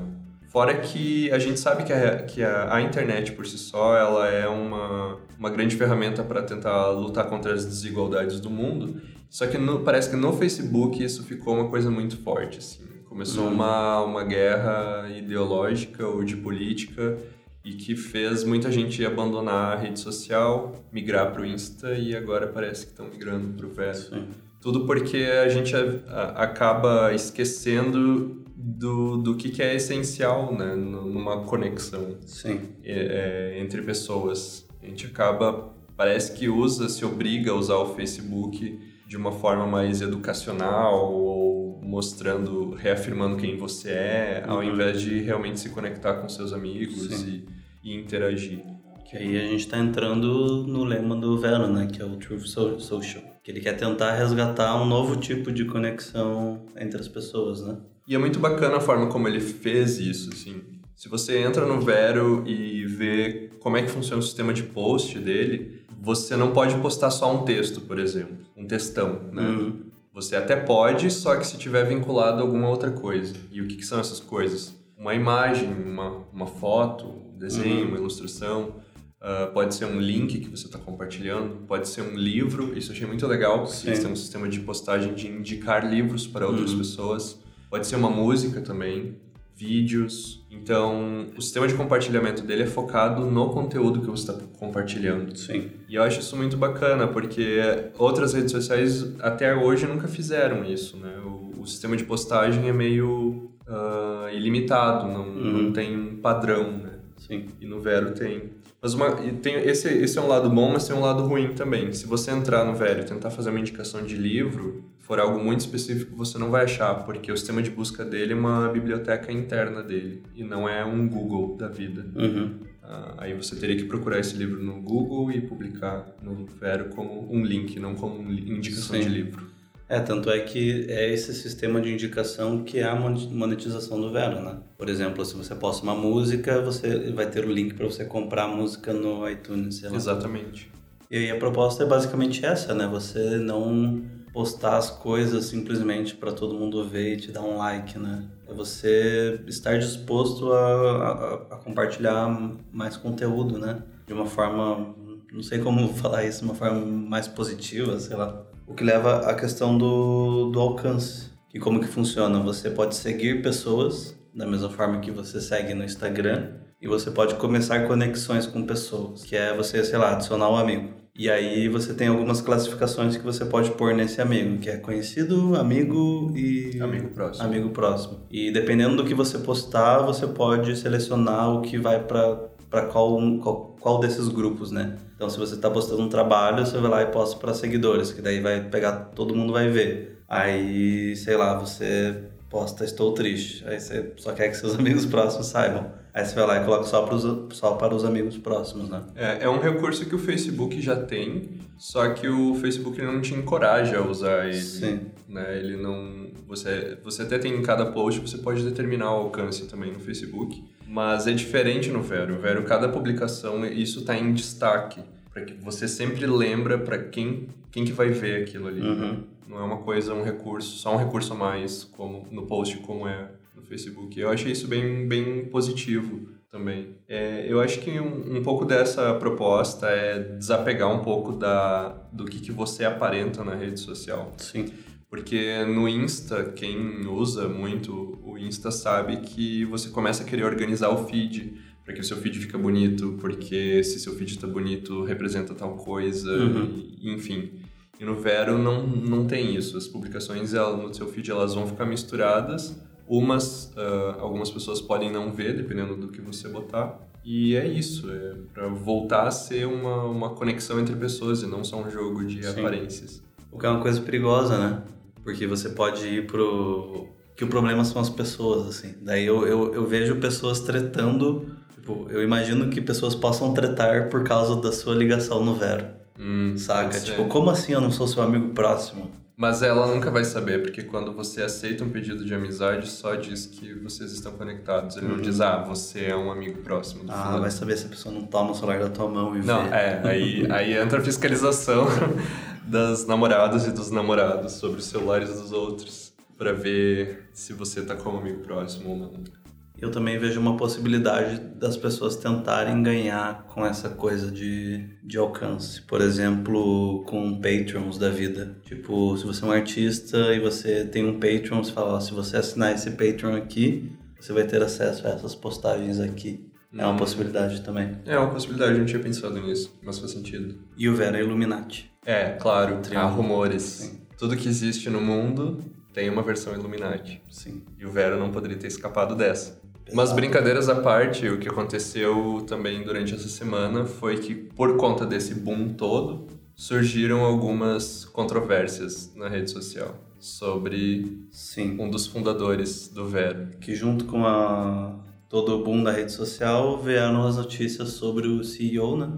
Fora 0.56 0.74
que 0.78 1.30
a 1.32 1.38
gente 1.38 1.60
sabe 1.60 1.84
que 1.84 1.92
a, 1.92 2.22
que 2.22 2.42
a, 2.42 2.76
a 2.76 2.80
internet 2.80 3.32
por 3.32 3.46
si 3.46 3.58
só 3.58 3.94
ela 3.94 4.26
é 4.26 4.48
uma, 4.48 5.18
uma 5.38 5.50
grande 5.50 5.76
ferramenta 5.76 6.22
para 6.24 6.40
tentar 6.42 6.88
lutar 6.92 7.26
contra 7.28 7.52
as 7.52 7.66
desigualdades 7.66 8.40
do 8.40 8.48
mundo. 8.48 9.02
Só 9.28 9.46
que 9.46 9.58
no- 9.58 9.80
parece 9.80 10.08
que 10.08 10.16
no 10.16 10.32
Facebook 10.32 11.04
isso 11.04 11.22
ficou 11.24 11.52
uma 11.52 11.68
coisa 11.68 11.90
muito 11.90 12.16
forte. 12.16 12.56
Assim. 12.56 12.82
Começou 13.04 13.48
uma, 13.48 14.00
uma 14.02 14.24
guerra 14.24 15.06
ideológica 15.14 16.06
ou 16.06 16.24
de 16.24 16.36
política 16.38 17.18
e 17.62 17.74
que 17.74 17.94
fez 17.94 18.42
muita 18.42 18.72
gente 18.72 19.04
abandonar 19.04 19.74
a 19.76 19.78
rede 19.78 20.00
social, 20.00 20.72
migrar 20.90 21.32
para 21.32 21.42
o 21.42 21.44
Insta 21.44 21.92
e 21.92 22.16
agora 22.16 22.46
parece 22.46 22.86
que 22.86 22.92
estão 22.92 23.08
migrando 23.08 23.48
para 23.58 23.66
o 23.66 23.68
Vero. 23.68 23.94
Sim. 23.94 24.28
Tudo 24.62 24.86
porque 24.86 25.18
a 25.18 25.50
gente 25.50 25.76
a- 25.76 26.00
a- 26.08 26.44
acaba 26.44 27.12
esquecendo 27.12 28.42
do, 28.56 29.18
do 29.18 29.36
que, 29.36 29.50
que 29.50 29.62
é 29.62 29.74
essencial 29.74 30.54
né, 30.56 30.74
nu- 30.74 31.04
numa 31.06 31.42
conexão 31.44 32.16
Sim. 32.22 32.60
é, 32.82 33.54
é, 33.54 33.60
entre 33.62 33.82
pessoas. 33.82 34.66
A 34.82 34.86
gente 34.86 35.06
acaba, 35.06 35.74
parece 35.96 36.32
que 36.32 36.48
usa, 36.48 36.88
se 36.88 37.04
obriga 37.04 37.50
a 37.50 37.54
usar 37.54 37.76
o 37.76 37.94
Facebook 37.94 38.78
de 39.06 39.16
uma 39.16 39.30
forma 39.30 39.66
mais 39.66 40.00
educacional 40.00 41.12
ou 41.12 41.80
mostrando, 41.82 42.70
reafirmando 42.74 43.36
quem 43.36 43.56
você 43.56 43.90
é, 43.90 44.44
ao 44.46 44.58
Uhum. 44.58 44.64
invés 44.64 45.00
de 45.00 45.20
realmente 45.20 45.60
se 45.60 45.68
conectar 45.68 46.14
com 46.14 46.28
seus 46.28 46.52
amigos 46.52 47.22
e, 47.22 47.44
e 47.84 47.94
interagir. 47.94 48.64
Que 49.08 49.16
aí 49.16 49.36
a 49.38 49.42
gente 49.48 49.68
tá 49.68 49.78
entrando 49.78 50.66
no 50.66 50.82
lema 50.82 51.14
do 51.14 51.38
Vero, 51.38 51.68
né? 51.68 51.86
Que 51.86 52.02
é 52.02 52.04
o 52.04 52.16
Truth 52.16 52.46
So- 52.46 52.80
Social. 52.80 53.22
Que 53.44 53.52
ele 53.52 53.60
quer 53.60 53.74
tentar 53.76 54.16
resgatar 54.16 54.74
um 54.82 54.84
novo 54.84 55.14
tipo 55.14 55.52
de 55.52 55.64
conexão 55.64 56.66
entre 56.76 56.98
as 57.00 57.06
pessoas, 57.06 57.64
né? 57.64 57.76
E 58.06 58.14
é 58.14 58.18
muito 58.18 58.38
bacana 58.38 58.76
a 58.76 58.80
forma 58.80 59.06
como 59.08 59.26
ele 59.28 59.40
fez 59.40 59.98
isso, 59.98 60.30
assim. 60.32 60.62
Se 60.94 61.08
você 61.08 61.38
entra 61.38 61.66
no 61.66 61.80
Vero 61.80 62.42
e 62.46 62.84
vê 62.86 63.50
como 63.60 63.76
é 63.76 63.82
que 63.82 63.90
funciona 63.90 64.20
o 64.20 64.24
sistema 64.24 64.52
de 64.52 64.62
post 64.62 65.18
dele, 65.18 65.82
você 66.00 66.36
não 66.36 66.52
pode 66.52 66.76
postar 66.76 67.10
só 67.10 67.34
um 67.34 67.44
texto, 67.44 67.80
por 67.80 67.98
exemplo, 67.98 68.36
um 68.56 68.66
textão, 68.66 69.20
né? 69.32 69.42
Uhum. 69.42 69.80
Você 70.14 70.34
até 70.36 70.56
pode, 70.56 71.10
só 71.10 71.36
que 71.36 71.46
se 71.46 71.58
tiver 71.58 71.84
vinculado 71.84 72.38
a 72.38 72.42
alguma 72.42 72.68
outra 72.68 72.90
coisa. 72.90 73.34
E 73.52 73.60
o 73.60 73.66
que, 73.66 73.76
que 73.76 73.84
são 73.84 73.98
essas 74.00 74.20
coisas? 74.20 74.74
Uma 74.96 75.14
imagem, 75.14 75.68
uma, 75.70 76.22
uma 76.32 76.46
foto, 76.46 77.04
um 77.06 77.36
desenho, 77.38 77.82
Uhum. 77.82 77.88
uma 77.88 77.98
ilustração. 77.98 78.76
ah, 79.20 79.50
pode 79.52 79.74
ser 79.74 79.86
um 79.86 79.98
link 80.00 80.38
que 80.38 80.48
você 80.48 80.66
está 80.66 80.78
compartilhando, 80.78 81.66
pode 81.66 81.88
ser 81.88 82.00
um 82.02 82.14
livro. 82.14 82.78
Isso 82.78 82.90
eu 82.92 82.94
achei 82.94 83.06
muito 83.06 83.26
legal, 83.26 83.60
porque 83.62 83.74
Sim. 83.76 83.88
eles 83.88 83.98
têm 83.98 84.12
um 84.12 84.16
sistema 84.16 84.48
de 84.48 84.60
postagem 84.60 85.14
de 85.14 85.26
indicar 85.26 85.84
livros 85.90 86.26
para 86.26 86.46
outras 86.46 86.70
Uhum. 86.72 86.78
pessoas. 86.78 87.38
Pode 87.76 87.86
ser 87.86 87.96
uma 87.96 88.10
música 88.10 88.60
também. 88.62 89.16
vídeos. 89.56 90.46
Então, 90.50 91.26
o 91.36 91.40
sistema 91.40 91.66
de 91.66 91.74
compartilhamento 91.74 92.42
dele 92.42 92.64
é 92.64 92.66
focado 92.66 93.24
no 93.24 93.50
conteúdo 93.50 94.00
que 94.02 94.06
você 94.06 94.30
está 94.30 94.44
compartilhando. 94.58 95.34
Sim. 95.36 95.70
E 95.88 95.94
eu 95.94 96.02
acho 96.02 96.20
isso 96.20 96.36
muito 96.36 96.56
bacana, 96.58 97.08
porque 97.08 97.60
outras 97.98 98.34
redes 98.34 98.52
sociais 98.52 99.14
até 99.20 99.54
hoje 99.54 99.86
nunca 99.86 100.06
fizeram 100.06 100.62
isso, 100.64 100.98
né? 100.98 101.18
O, 101.24 101.62
o 101.62 101.66
sistema 101.66 101.96
de 101.96 102.04
postagem 102.04 102.68
é 102.68 102.72
meio 102.72 103.50
uh, 103.66 104.28
ilimitado, 104.34 105.08
não, 105.08 105.26
uhum. 105.26 105.62
não 105.62 105.72
tem 105.72 105.96
um 105.96 106.16
padrão, 106.18 106.72
né? 106.72 106.92
Sim. 107.16 107.46
E 107.58 107.66
no 107.66 107.80
Vero 107.80 108.12
tem. 108.12 108.50
Mas 108.80 108.92
uma, 108.92 109.10
tem, 109.12 109.54
esse, 109.54 109.88
esse 109.88 110.18
é 110.18 110.20
um 110.20 110.28
lado 110.28 110.50
bom, 110.50 110.70
mas 110.70 110.86
tem 110.86 110.94
um 110.94 111.00
lado 111.00 111.22
ruim 111.22 111.54
também. 111.54 111.92
Se 111.92 112.06
você 112.06 112.30
entrar 112.30 112.62
no 112.64 112.74
Vero 112.74 113.00
e 113.00 113.04
tentar 113.04 113.30
fazer 113.30 113.48
uma 113.48 113.58
indicação 113.58 114.02
de 114.02 114.16
livro, 114.16 114.84
for 115.06 115.20
algo 115.20 115.38
muito 115.38 115.60
específico, 115.60 116.16
você 116.16 116.36
não 116.36 116.50
vai 116.50 116.64
achar, 116.64 116.92
porque 117.04 117.30
o 117.30 117.36
sistema 117.36 117.62
de 117.62 117.70
busca 117.70 118.04
dele 118.04 118.32
é 118.32 118.36
uma 118.36 118.68
biblioteca 118.68 119.30
interna 119.30 119.80
dele 119.80 120.24
e 120.34 120.42
não 120.42 120.68
é 120.68 120.84
um 120.84 121.08
Google 121.08 121.56
da 121.56 121.68
vida. 121.68 122.04
Uhum. 122.16 122.56
Uh, 122.82 123.14
aí 123.18 123.32
você 123.32 123.54
teria 123.54 123.76
que 123.76 123.84
procurar 123.84 124.18
esse 124.18 124.36
livro 124.36 124.60
no 124.60 124.82
Google 124.82 125.30
e 125.30 125.40
publicar 125.40 126.08
no 126.20 126.44
Vero 126.46 126.86
como 126.86 127.32
um 127.32 127.44
link, 127.44 127.78
não 127.78 127.94
como 127.94 128.16
uma 128.16 128.32
indicação 128.32 128.96
Sim. 128.96 129.02
de 129.02 129.08
livro. 129.08 129.46
É, 129.88 130.00
tanto 130.00 130.28
é 130.28 130.40
que 130.40 130.86
é 130.88 131.12
esse 131.12 131.32
sistema 131.32 131.80
de 131.80 131.92
indicação 131.92 132.64
que 132.64 132.80
é 132.80 132.84
a 132.84 132.96
monetização 132.96 134.00
do 134.00 134.10
Vero, 134.10 134.42
né? 134.42 134.58
Por 134.76 134.88
exemplo, 134.88 135.24
se 135.24 135.36
você 135.36 135.54
posta 135.54 135.84
uma 135.84 135.94
música, 135.94 136.60
você 136.60 137.12
vai 137.12 137.30
ter 137.30 137.44
o 137.44 137.52
link 137.52 137.74
para 137.74 137.86
você 137.86 138.04
comprar 138.04 138.46
a 138.46 138.48
música 138.48 138.92
no 138.92 139.28
iTunes, 139.30 139.76
sei 139.76 139.88
lá. 139.88 139.94
Exatamente. 139.94 140.68
E 141.08 141.16
aí 141.16 141.30
a 141.30 141.38
proposta 141.38 141.84
é 141.84 141.86
basicamente 141.86 142.44
essa, 142.44 142.74
né? 142.74 142.88
Você 142.88 143.38
não 143.38 144.15
postar 144.36 144.76
as 144.76 144.90
coisas 144.90 145.46
simplesmente 145.46 146.14
para 146.14 146.30
todo 146.30 146.52
mundo 146.52 146.86
ver 146.86 147.14
e 147.14 147.16
te 147.16 147.32
dar 147.32 147.40
um 147.40 147.56
like, 147.56 147.98
né? 147.98 148.28
É 148.46 148.52
você 148.52 149.40
estar 149.46 149.78
disposto 149.78 150.52
a, 150.52 150.58
a, 150.58 151.34
a 151.54 151.56
compartilhar 151.56 152.28
mais 152.70 152.98
conteúdo, 152.98 153.58
né? 153.58 153.82
De 154.06 154.12
uma 154.12 154.26
forma, 154.26 154.94
não 155.32 155.42
sei 155.42 155.60
como 155.60 155.88
falar 155.96 156.26
isso, 156.26 156.44
uma 156.44 156.54
forma 156.54 156.84
mais 156.84 157.26
positiva, 157.26 157.98
sei 157.98 158.14
lá. 158.14 158.44
O 158.66 158.74
que 158.74 158.84
leva 158.84 159.20
à 159.20 159.34
questão 159.34 159.78
do, 159.78 160.50
do 160.50 160.60
alcance. 160.60 161.30
E 161.54 161.58
como 161.58 161.80
que 161.80 161.86
funciona? 161.86 162.38
Você 162.40 162.68
pode 162.68 162.94
seguir 162.94 163.40
pessoas 163.40 164.14
da 164.34 164.46
mesma 164.46 164.68
forma 164.68 165.00
que 165.00 165.10
você 165.10 165.40
segue 165.40 165.72
no 165.72 165.82
Instagram 165.82 166.56
e 166.78 166.86
você 166.86 167.10
pode 167.10 167.36
começar 167.36 167.86
conexões 167.88 168.46
com 168.46 168.66
pessoas, 168.66 169.24
que 169.24 169.34
é 169.34 169.56
você, 169.56 169.82
sei 169.82 169.96
lá, 169.96 170.12
adicionar 170.12 170.50
um 170.50 170.56
amigo. 170.56 171.05
E 171.18 171.30
aí 171.30 171.68
você 171.68 171.94
tem 171.94 172.08
algumas 172.08 172.40
classificações 172.40 173.16
que 173.16 173.24
você 173.24 173.44
pode 173.44 173.70
pôr 173.72 173.94
nesse 173.94 174.20
amigo, 174.20 174.58
que 174.58 174.68
é 174.68 174.76
conhecido, 174.76 175.56
amigo 175.56 176.32
e 176.36 176.78
amigo 176.80 177.08
próximo. 177.08 177.46
Amigo 177.46 177.70
próximo. 177.70 178.20
E 178.30 178.50
dependendo 178.50 178.96
do 178.96 179.04
que 179.04 179.14
você 179.14 179.38
postar, 179.38 180.00
você 180.00 180.26
pode 180.26 180.76
selecionar 180.76 181.54
o 181.54 181.62
que 181.62 181.78
vai 181.78 182.02
para 182.02 182.54
para 182.68 182.86
qual, 182.86 183.16
qual, 183.38 183.76
qual 183.80 184.00
desses 184.00 184.28
grupos, 184.28 184.70
né? 184.70 184.96
Então, 185.14 185.30
se 185.30 185.38
você 185.38 185.54
está 185.54 185.70
postando 185.70 186.02
um 186.02 186.08
trabalho, 186.08 186.66
você 186.66 186.76
vai 186.78 186.90
lá 186.90 187.02
e 187.02 187.06
posta 187.06 187.38
para 187.38 187.54
seguidores, 187.54 188.12
que 188.12 188.20
daí 188.20 188.40
vai 188.40 188.68
pegar, 188.68 189.12
todo 189.14 189.34
mundo 189.34 189.52
vai 189.52 189.68
ver. 189.70 190.20
Aí, 190.28 191.14
sei 191.16 191.36
lá, 191.36 191.56
você 191.56 192.24
posta 192.50 192.84
estou 192.84 193.12
triste, 193.12 193.64
aí 193.66 193.80
você 193.80 194.12
só 194.16 194.32
quer 194.32 194.48
que 194.48 194.56
seus 194.56 194.74
amigos 194.78 195.06
próximos 195.06 195.46
saibam. 195.46 195.90
Aí 196.16 196.24
você 196.24 196.34
vai 196.34 196.46
lá 196.46 196.62
e 196.62 196.64
coloca 196.64 196.84
só 196.84 197.02
para 197.02 197.14
os, 197.14 197.54
só 197.54 197.74
para 197.74 197.94
os 197.94 198.02
amigos 198.02 198.38
próximos, 198.38 198.88
né? 198.88 199.02
É, 199.14 199.44
é 199.44 199.48
um 199.50 199.60
recurso 199.60 200.06
que 200.06 200.14
o 200.14 200.18
Facebook 200.18 200.80
já 200.80 200.96
tem, 200.96 201.60
só 201.76 202.08
que 202.08 202.26
o 202.26 202.54
Facebook 202.54 203.02
não 203.02 203.20
te 203.20 203.34
encoraja 203.34 203.98
a 203.98 204.02
usar 204.02 204.46
ele. 204.46 204.54
Sim. 204.54 205.00
Né? 205.28 205.58
Ele 205.58 205.76
não... 205.76 206.28
Você, 206.48 206.96
você 207.04 207.20
até 207.20 207.38
tem 207.38 207.54
em 207.54 207.60
cada 207.60 207.84
post, 207.92 208.18
você 208.18 208.38
pode 208.38 208.64
determinar 208.64 209.12
o 209.12 209.24
alcance 209.24 209.66
também 209.66 209.92
no 209.92 210.00
Facebook. 210.00 210.64
Mas 210.88 211.26
é 211.26 211.32
diferente 211.32 211.90
no 211.90 212.00
Vero. 212.00 212.36
O 212.36 212.38
Vero, 212.38 212.62
cada 212.62 212.88
publicação, 212.88 213.66
isso 213.66 213.98
está 213.98 214.16
em 214.16 214.32
destaque. 214.32 215.02
para 215.30 215.44
que 215.44 215.52
você 215.62 215.86
sempre 215.86 216.24
lembra 216.24 216.78
para 216.78 216.96
quem, 216.96 217.48
quem 217.70 217.84
que 217.84 217.92
vai 217.92 218.08
ver 218.08 218.42
aquilo 218.42 218.68
ali. 218.68 218.80
Uhum. 218.80 219.22
Não 219.46 219.58
é 219.58 219.62
uma 219.62 219.78
coisa, 219.78 220.14
um 220.14 220.22
recurso, 220.22 220.78
só 220.78 220.94
um 220.94 220.96
recurso 220.96 221.34
a 221.34 221.36
mais 221.36 221.84
como 221.84 222.26
no 222.30 222.46
post 222.46 222.78
como 222.78 223.06
é 223.06 223.28
Facebook. 223.66 224.18
Eu 224.18 224.30
achei 224.30 224.52
isso 224.52 224.66
bem, 224.66 225.06
bem 225.06 225.44
positivo 225.46 226.28
também. 226.50 226.96
É, 227.08 227.46
eu 227.48 227.60
acho 227.60 227.80
que 227.80 228.00
um, 228.00 228.38
um, 228.38 228.42
pouco 228.42 228.64
dessa 228.64 229.14
proposta 229.14 229.88
é 229.88 230.18
desapegar 230.18 230.90
um 230.92 231.02
pouco 231.02 231.32
da, 231.32 231.88
do 232.12 232.24
que, 232.24 232.40
que 232.40 232.52
você 232.52 232.84
aparenta 232.84 233.44
na 233.44 233.54
rede 233.54 233.80
social. 233.80 234.32
Sim. 234.38 234.66
Porque 235.08 235.64
no 235.64 235.88
Insta, 235.88 236.44
quem 236.44 237.06
usa 237.06 237.48
muito 237.48 238.18
o 238.24 238.36
Insta 238.36 238.70
sabe 238.70 239.18
que 239.18 239.64
você 239.66 239.88
começa 239.88 240.22
a 240.22 240.26
querer 240.26 240.44
organizar 240.44 240.88
o 240.90 241.06
feed 241.06 241.58
para 241.84 241.94
que 241.94 242.00
o 242.00 242.04
seu 242.04 242.16
feed 242.16 242.40
fique 242.40 242.56
bonito, 242.56 243.16
porque 243.20 243.82
se 243.84 244.00
seu 244.00 244.12
feed 244.14 244.32
está 244.32 244.46
bonito 244.46 245.04
representa 245.04 245.54
tal 245.54 245.76
coisa, 245.76 246.30
uhum. 246.32 246.82
e, 247.00 247.12
enfim. 247.12 247.52
E 248.00 248.04
no 248.04 248.16
Vero 248.16 248.58
não, 248.58 248.84
não 248.86 249.26
tem 249.26 249.54
isso. 249.54 249.76
As 249.76 249.86
publicações 249.86 250.52
ela, 250.52 250.76
no 250.76 250.92
seu 250.92 251.06
feed 251.06 251.30
elas 251.30 251.54
vão 251.54 251.66
ficar 251.66 251.86
misturadas. 251.86 252.76
Umas, 253.08 253.72
uh, 253.76 254.20
algumas 254.20 254.50
pessoas 254.50 254.80
podem 254.80 255.12
não 255.12 255.32
ver, 255.32 255.56
dependendo 255.56 255.96
do 255.96 256.08
que 256.08 256.20
você 256.20 256.48
botar. 256.48 256.98
E 257.24 257.56
é 257.56 257.66
isso, 257.66 258.08
é 258.10 258.34
para 258.54 258.68
voltar 258.68 259.26
a 259.26 259.30
ser 259.30 259.66
uma, 259.66 260.04
uma 260.04 260.30
conexão 260.30 260.78
entre 260.78 260.94
pessoas 260.94 261.42
e 261.42 261.46
não 261.46 261.64
só 261.64 261.76
um 261.76 261.90
jogo 261.90 262.24
de 262.24 262.44
Sim. 262.44 262.60
aparências. 262.60 263.22
O 263.50 263.58
que 263.58 263.66
é 263.66 263.68
uma 263.68 263.80
coisa 263.80 264.00
perigosa, 264.00 264.58
né? 264.58 264.82
Porque 265.24 265.46
você 265.46 265.70
pode 265.70 266.06
ir 266.06 266.26
pro. 266.26 267.08
Que 267.34 267.42
o 267.42 267.48
problema 267.48 267.84
são 267.84 268.00
as 268.00 268.08
pessoas, 268.08 268.68
assim. 268.68 268.94
Daí 269.02 269.26
eu, 269.26 269.46
eu, 269.46 269.74
eu 269.74 269.86
vejo 269.86 270.16
pessoas 270.16 270.60
tretando. 270.60 271.46
Tipo, 271.74 272.06
eu 272.10 272.22
imagino 272.22 272.70
que 272.70 272.80
pessoas 272.80 273.14
possam 273.14 273.52
tretar 273.52 274.08
por 274.08 274.22
causa 274.22 274.60
da 274.60 274.70
sua 274.70 274.94
ligação 274.94 275.44
no 275.44 275.54
Vero. 275.54 275.86
Hum, 276.18 276.54
saca? 276.56 276.98
Tipo, 277.00 277.26
como 277.26 277.50
assim 277.50 277.72
eu 277.72 277.80
não 277.80 277.90
sou 277.90 278.06
seu 278.06 278.22
amigo 278.22 278.50
próximo? 278.50 279.10
Mas 279.36 279.60
ela 279.60 279.86
nunca 279.86 280.10
vai 280.10 280.24
saber, 280.24 280.62
porque 280.62 280.82
quando 280.82 281.12
você 281.12 281.42
aceita 281.42 281.84
um 281.84 281.90
pedido 281.90 282.24
de 282.24 282.34
amizade, 282.34 282.88
só 282.88 283.14
diz 283.14 283.44
que 283.44 283.74
vocês 283.74 284.10
estão 284.12 284.32
conectados. 284.32 284.96
Ele 284.96 285.06
uhum. 285.06 285.16
não 285.16 285.20
diz, 285.20 285.42
ah, 285.42 285.58
você 285.58 286.06
é 286.06 286.16
um 286.16 286.32
amigo 286.32 286.62
próximo. 286.62 287.04
ah, 287.06 287.12
fulano. 287.12 287.40
vai 287.42 287.50
saber 287.50 287.76
se 287.76 287.84
a 287.84 287.88
pessoa 287.90 288.14
não 288.14 288.22
toma 288.22 288.52
o 288.52 288.54
celular 288.54 288.80
da 288.80 288.88
tua 288.88 289.08
mão 289.08 289.36
e 289.36 289.42
não, 289.42 289.64
vê. 289.64 289.74
É, 289.74 290.00
aí, 290.04 290.46
aí 290.50 290.72
entra 290.72 291.00
a 291.00 291.02
fiscalização 291.02 291.86
das 292.64 293.06
namoradas 293.06 293.66
e 293.66 293.72
dos 293.72 293.90
namorados 293.90 294.52
sobre 294.52 294.78
os 294.78 294.86
celulares 294.86 295.28
dos 295.28 295.52
outros 295.52 296.14
para 296.38 296.54
ver 296.54 297.28
se 297.34 297.52
você 297.52 297.82
tá 297.82 297.94
como 297.94 298.18
amigo 298.18 298.40
próximo 298.40 298.90
ou 298.90 298.96
não. 298.96 299.45
Eu 299.80 299.90
também 299.90 300.18
vejo 300.18 300.40
uma 300.40 300.56
possibilidade 300.56 301.38
das 301.56 301.76
pessoas 301.76 302.16
tentarem 302.16 302.82
ganhar 302.82 303.44
com 303.48 303.64
essa 303.64 303.90
coisa 303.90 304.30
de, 304.30 304.88
de 305.04 305.18
alcance. 305.18 305.82
Por 305.82 306.00
exemplo, 306.00 307.04
com 307.06 307.34
Patreons 307.34 307.98
da 307.98 308.08
vida. 308.08 308.56
Tipo, 308.64 309.16
se 309.16 309.26
você 309.26 309.44
é 309.44 309.48
um 309.48 309.52
artista 309.52 310.34
e 310.34 310.40
você 310.40 310.84
tem 310.84 311.04
um 311.04 311.20
Patreon, 311.20 311.62
você 311.62 311.72
fala, 311.72 311.94
ó, 311.94 312.00
se 312.00 312.12
você 312.12 312.38
assinar 312.38 312.74
esse 312.74 312.90
Patreon 312.92 313.36
aqui, 313.36 313.92
você 314.18 314.32
vai 314.32 314.44
ter 314.44 314.62
acesso 314.62 315.06
a 315.06 315.10
essas 315.10 315.34
postagens 315.34 316.00
aqui. 316.00 316.50
É 316.72 316.84
uma 316.84 316.92
hum. 316.92 316.96
possibilidade 316.96 317.62
também. 317.62 317.96
É 318.04 318.18
uma 318.18 318.30
possibilidade, 318.30 318.72
eu 318.72 318.78
não 318.78 318.86
tinha 318.86 319.00
pensado 319.00 319.40
nisso, 319.40 319.78
mas 319.82 319.98
faz 319.98 320.10
sentido. 320.10 320.58
E 320.76 320.88
o 320.88 320.94
Vera 320.94 321.18
é 321.18 321.22
Illuminati. 321.22 321.90
É, 322.04 322.30
claro, 322.32 322.80
há 322.94 323.04
rumores. 323.04 323.62
Sim. 323.62 324.00
Tudo 324.18 324.36
que 324.36 324.48
existe 324.48 324.90
no 324.90 325.00
mundo 325.00 325.58
tem 325.92 326.10
uma 326.10 326.22
versão 326.22 326.52
Illuminati. 326.52 327.22
Sim. 327.30 327.64
E 327.78 327.86
o 327.86 327.90
Vera 327.90 328.16
não 328.16 328.30
poderia 328.30 328.58
ter 328.58 328.66
escapado 328.66 329.14
dessa. 329.14 329.60
Mas 329.92 330.12
brincadeiras 330.12 330.68
à 330.68 330.74
parte, 330.76 331.28
o 331.28 331.38
que 331.38 331.48
aconteceu 331.48 332.44
também 332.46 332.82
durante 332.82 333.14
essa 333.14 333.28
semana 333.28 333.84
foi 333.84 334.18
que, 334.18 334.34
por 334.34 334.76
conta 334.76 335.06
desse 335.06 335.34
boom 335.34 335.68
todo, 335.74 336.26
surgiram 336.54 337.24
algumas 337.24 338.04
controvérsias 338.04 339.14
na 339.14 339.28
rede 339.28 339.50
social 339.50 339.94
sobre 340.18 341.26
Sim. 341.30 341.76
um 341.78 341.88
dos 341.88 342.06
fundadores 342.06 342.88
do 342.88 343.06
Vera. 343.06 343.50
Que 343.60 343.74
junto 343.74 344.06
com 344.06 344.26
a 344.26 344.96
todo 345.28 345.54
o 345.54 345.62
boom 345.62 345.82
da 345.82 345.92
rede 345.92 346.12
social 346.12 346.78
vieram 346.78 347.26
as 347.26 347.36
notícias 347.36 347.90
sobre 347.90 348.26
o 348.26 348.42
CEO, 348.42 348.96
né? 348.96 349.10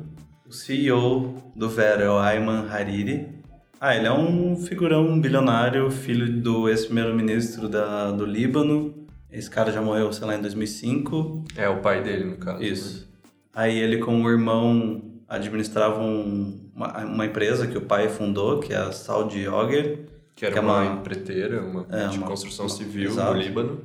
O 0.47 0.53
CEO 0.53 1.35
do 1.55 1.69
Vera 1.69 2.05
é 2.05 2.11
o 2.11 2.19
Ayman 2.19 2.67
Hariri. 2.69 3.29
Ah, 3.81 3.95
ele 3.95 4.07
é 4.07 4.13
um 4.13 4.57
figurão 4.57 5.21
bilionário, 5.21 5.91
filho 5.91 6.41
do 6.41 6.69
ex-primeiro-ministro 6.69 7.69
do 7.69 8.25
Líbano. 8.27 8.98
Esse 9.31 9.51
cara 9.51 9.71
já 9.71 9.83
morreu, 9.83 10.13
sei 10.13 10.27
lá, 10.27 10.37
em 10.37 10.41
2005. 10.41 11.45
É, 11.57 11.69
o 11.69 11.81
pai 11.81 12.03
dele, 12.03 12.25
no 12.25 12.37
caso. 12.37 12.63
Isso. 12.63 13.01
Né? 13.01 13.09
Aí 13.55 13.79
ele 13.79 13.99
com 13.99 14.23
o 14.23 14.31
irmão 14.31 15.03
administravam 15.29 16.55
uma, 16.75 17.05
uma, 17.05 17.27
empresa 17.27 17.67
que 17.67 17.77
o 17.77 17.83
pai 17.83 18.09
fundou, 18.09 18.61
que 18.61 18.73
é 18.73 18.77
a 18.77 18.93
Saudi 18.93 19.47
Ogger. 19.47 20.07
Que 20.35 20.47
era 20.47 20.53
que 20.53 20.59
é 20.59 20.63
uma, 20.63 20.83
uma 20.83 21.01
empreiteira, 21.01 21.61
uma 21.61 21.87
é, 21.91 22.07
de 22.07 22.17
uma, 22.17 22.27
construção 22.27 22.69
civil 22.69 23.11
exato. 23.11 23.35
no 23.35 23.39
Líbano. 23.39 23.81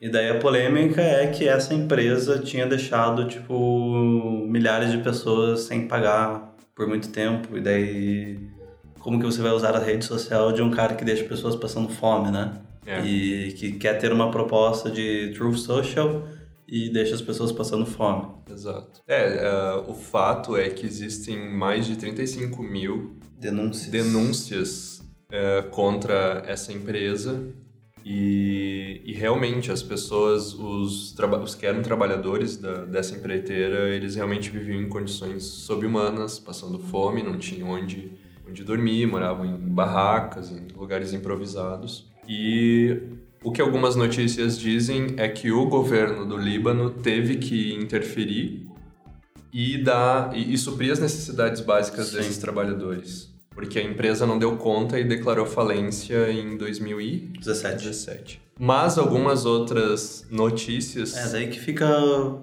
E 0.00 0.08
daí 0.08 0.30
a 0.30 0.38
polêmica 0.38 1.02
é 1.02 1.26
que 1.26 1.46
essa 1.46 1.74
empresa 1.74 2.38
tinha 2.38 2.66
deixado, 2.66 3.26
tipo, 3.26 4.46
milhares 4.46 4.90
de 4.90 4.98
pessoas 4.98 5.60
sem 5.62 5.86
pagar 5.86 6.54
por 6.74 6.86
muito 6.86 7.10
tempo. 7.10 7.58
E 7.58 7.60
daí, 7.60 8.38
como 8.98 9.18
que 9.18 9.26
você 9.26 9.42
vai 9.42 9.52
usar 9.52 9.76
a 9.76 9.78
rede 9.78 10.06
social 10.06 10.52
de 10.52 10.62
um 10.62 10.70
cara 10.70 10.94
que 10.94 11.04
deixa 11.04 11.24
pessoas 11.24 11.54
passando 11.54 11.90
fome, 11.90 12.30
né? 12.30 12.52
É. 12.86 13.04
E 13.04 13.52
que 13.52 13.72
quer 13.72 13.94
ter 13.94 14.12
uma 14.12 14.30
proposta 14.30 14.90
de 14.90 15.32
Truth 15.34 15.58
Social 15.58 16.26
e 16.66 16.88
deixa 16.88 17.14
as 17.14 17.22
pessoas 17.22 17.52
passando 17.52 17.84
fome. 17.84 18.28
Exato. 18.50 19.02
É, 19.06 19.48
uh, 19.86 19.90
o 19.90 19.94
fato 19.94 20.56
é 20.56 20.70
que 20.70 20.86
existem 20.86 21.50
mais 21.52 21.86
de 21.86 21.96
35 21.96 22.62
mil 22.62 23.16
denúncias, 23.38 23.90
denúncias 23.90 24.98
uh, 25.28 25.68
contra 25.70 26.42
essa 26.46 26.72
empresa 26.72 27.52
e, 28.04 29.02
e, 29.04 29.12
realmente 29.12 29.70
as 29.70 29.82
pessoas, 29.82 30.54
os, 30.54 31.14
os 31.18 31.54
que 31.54 31.66
eram 31.66 31.82
trabalhadores 31.82 32.56
da, 32.56 32.84
dessa 32.84 33.14
empreiteira, 33.14 33.90
eles 33.90 34.14
realmente 34.14 34.48
viviam 34.48 34.80
em 34.80 34.88
condições 34.88 35.42
subhumanas, 35.42 36.38
passando 36.38 36.78
fome, 36.78 37.22
não 37.22 37.36
tinham 37.36 37.68
onde, 37.68 38.12
onde 38.48 38.64
dormir, 38.64 39.06
moravam 39.06 39.44
em 39.44 39.54
barracas, 39.54 40.50
em 40.50 40.68
lugares 40.74 41.12
improvisados. 41.12 42.09
E 42.28 42.96
o 43.42 43.50
que 43.50 43.60
algumas 43.60 43.96
notícias 43.96 44.58
dizem 44.58 45.14
é 45.16 45.28
que 45.28 45.50
o 45.50 45.66
governo 45.66 46.26
do 46.26 46.36
Líbano 46.36 46.90
teve 46.90 47.36
que 47.36 47.74
interferir 47.74 48.68
e 49.52 49.78
dar 49.78 50.36
e, 50.36 50.52
e 50.52 50.58
suprir 50.58 50.92
as 50.92 50.98
necessidades 50.98 51.60
básicas 51.60 52.08
Sim. 52.08 52.18
desses 52.18 52.38
trabalhadores, 52.38 53.32
porque 53.50 53.78
a 53.78 53.82
empresa 53.82 54.26
não 54.26 54.38
deu 54.38 54.56
conta 54.56 54.98
e 54.98 55.04
declarou 55.04 55.46
falência 55.46 56.30
em 56.30 56.56
2017. 56.56 57.76
17. 57.84 58.50
Mas 58.62 58.98
algumas 58.98 59.46
outras 59.46 60.26
notícias. 60.30 61.16
É 61.16 61.32
daí 61.32 61.48
que 61.48 61.58
fica 61.58 61.88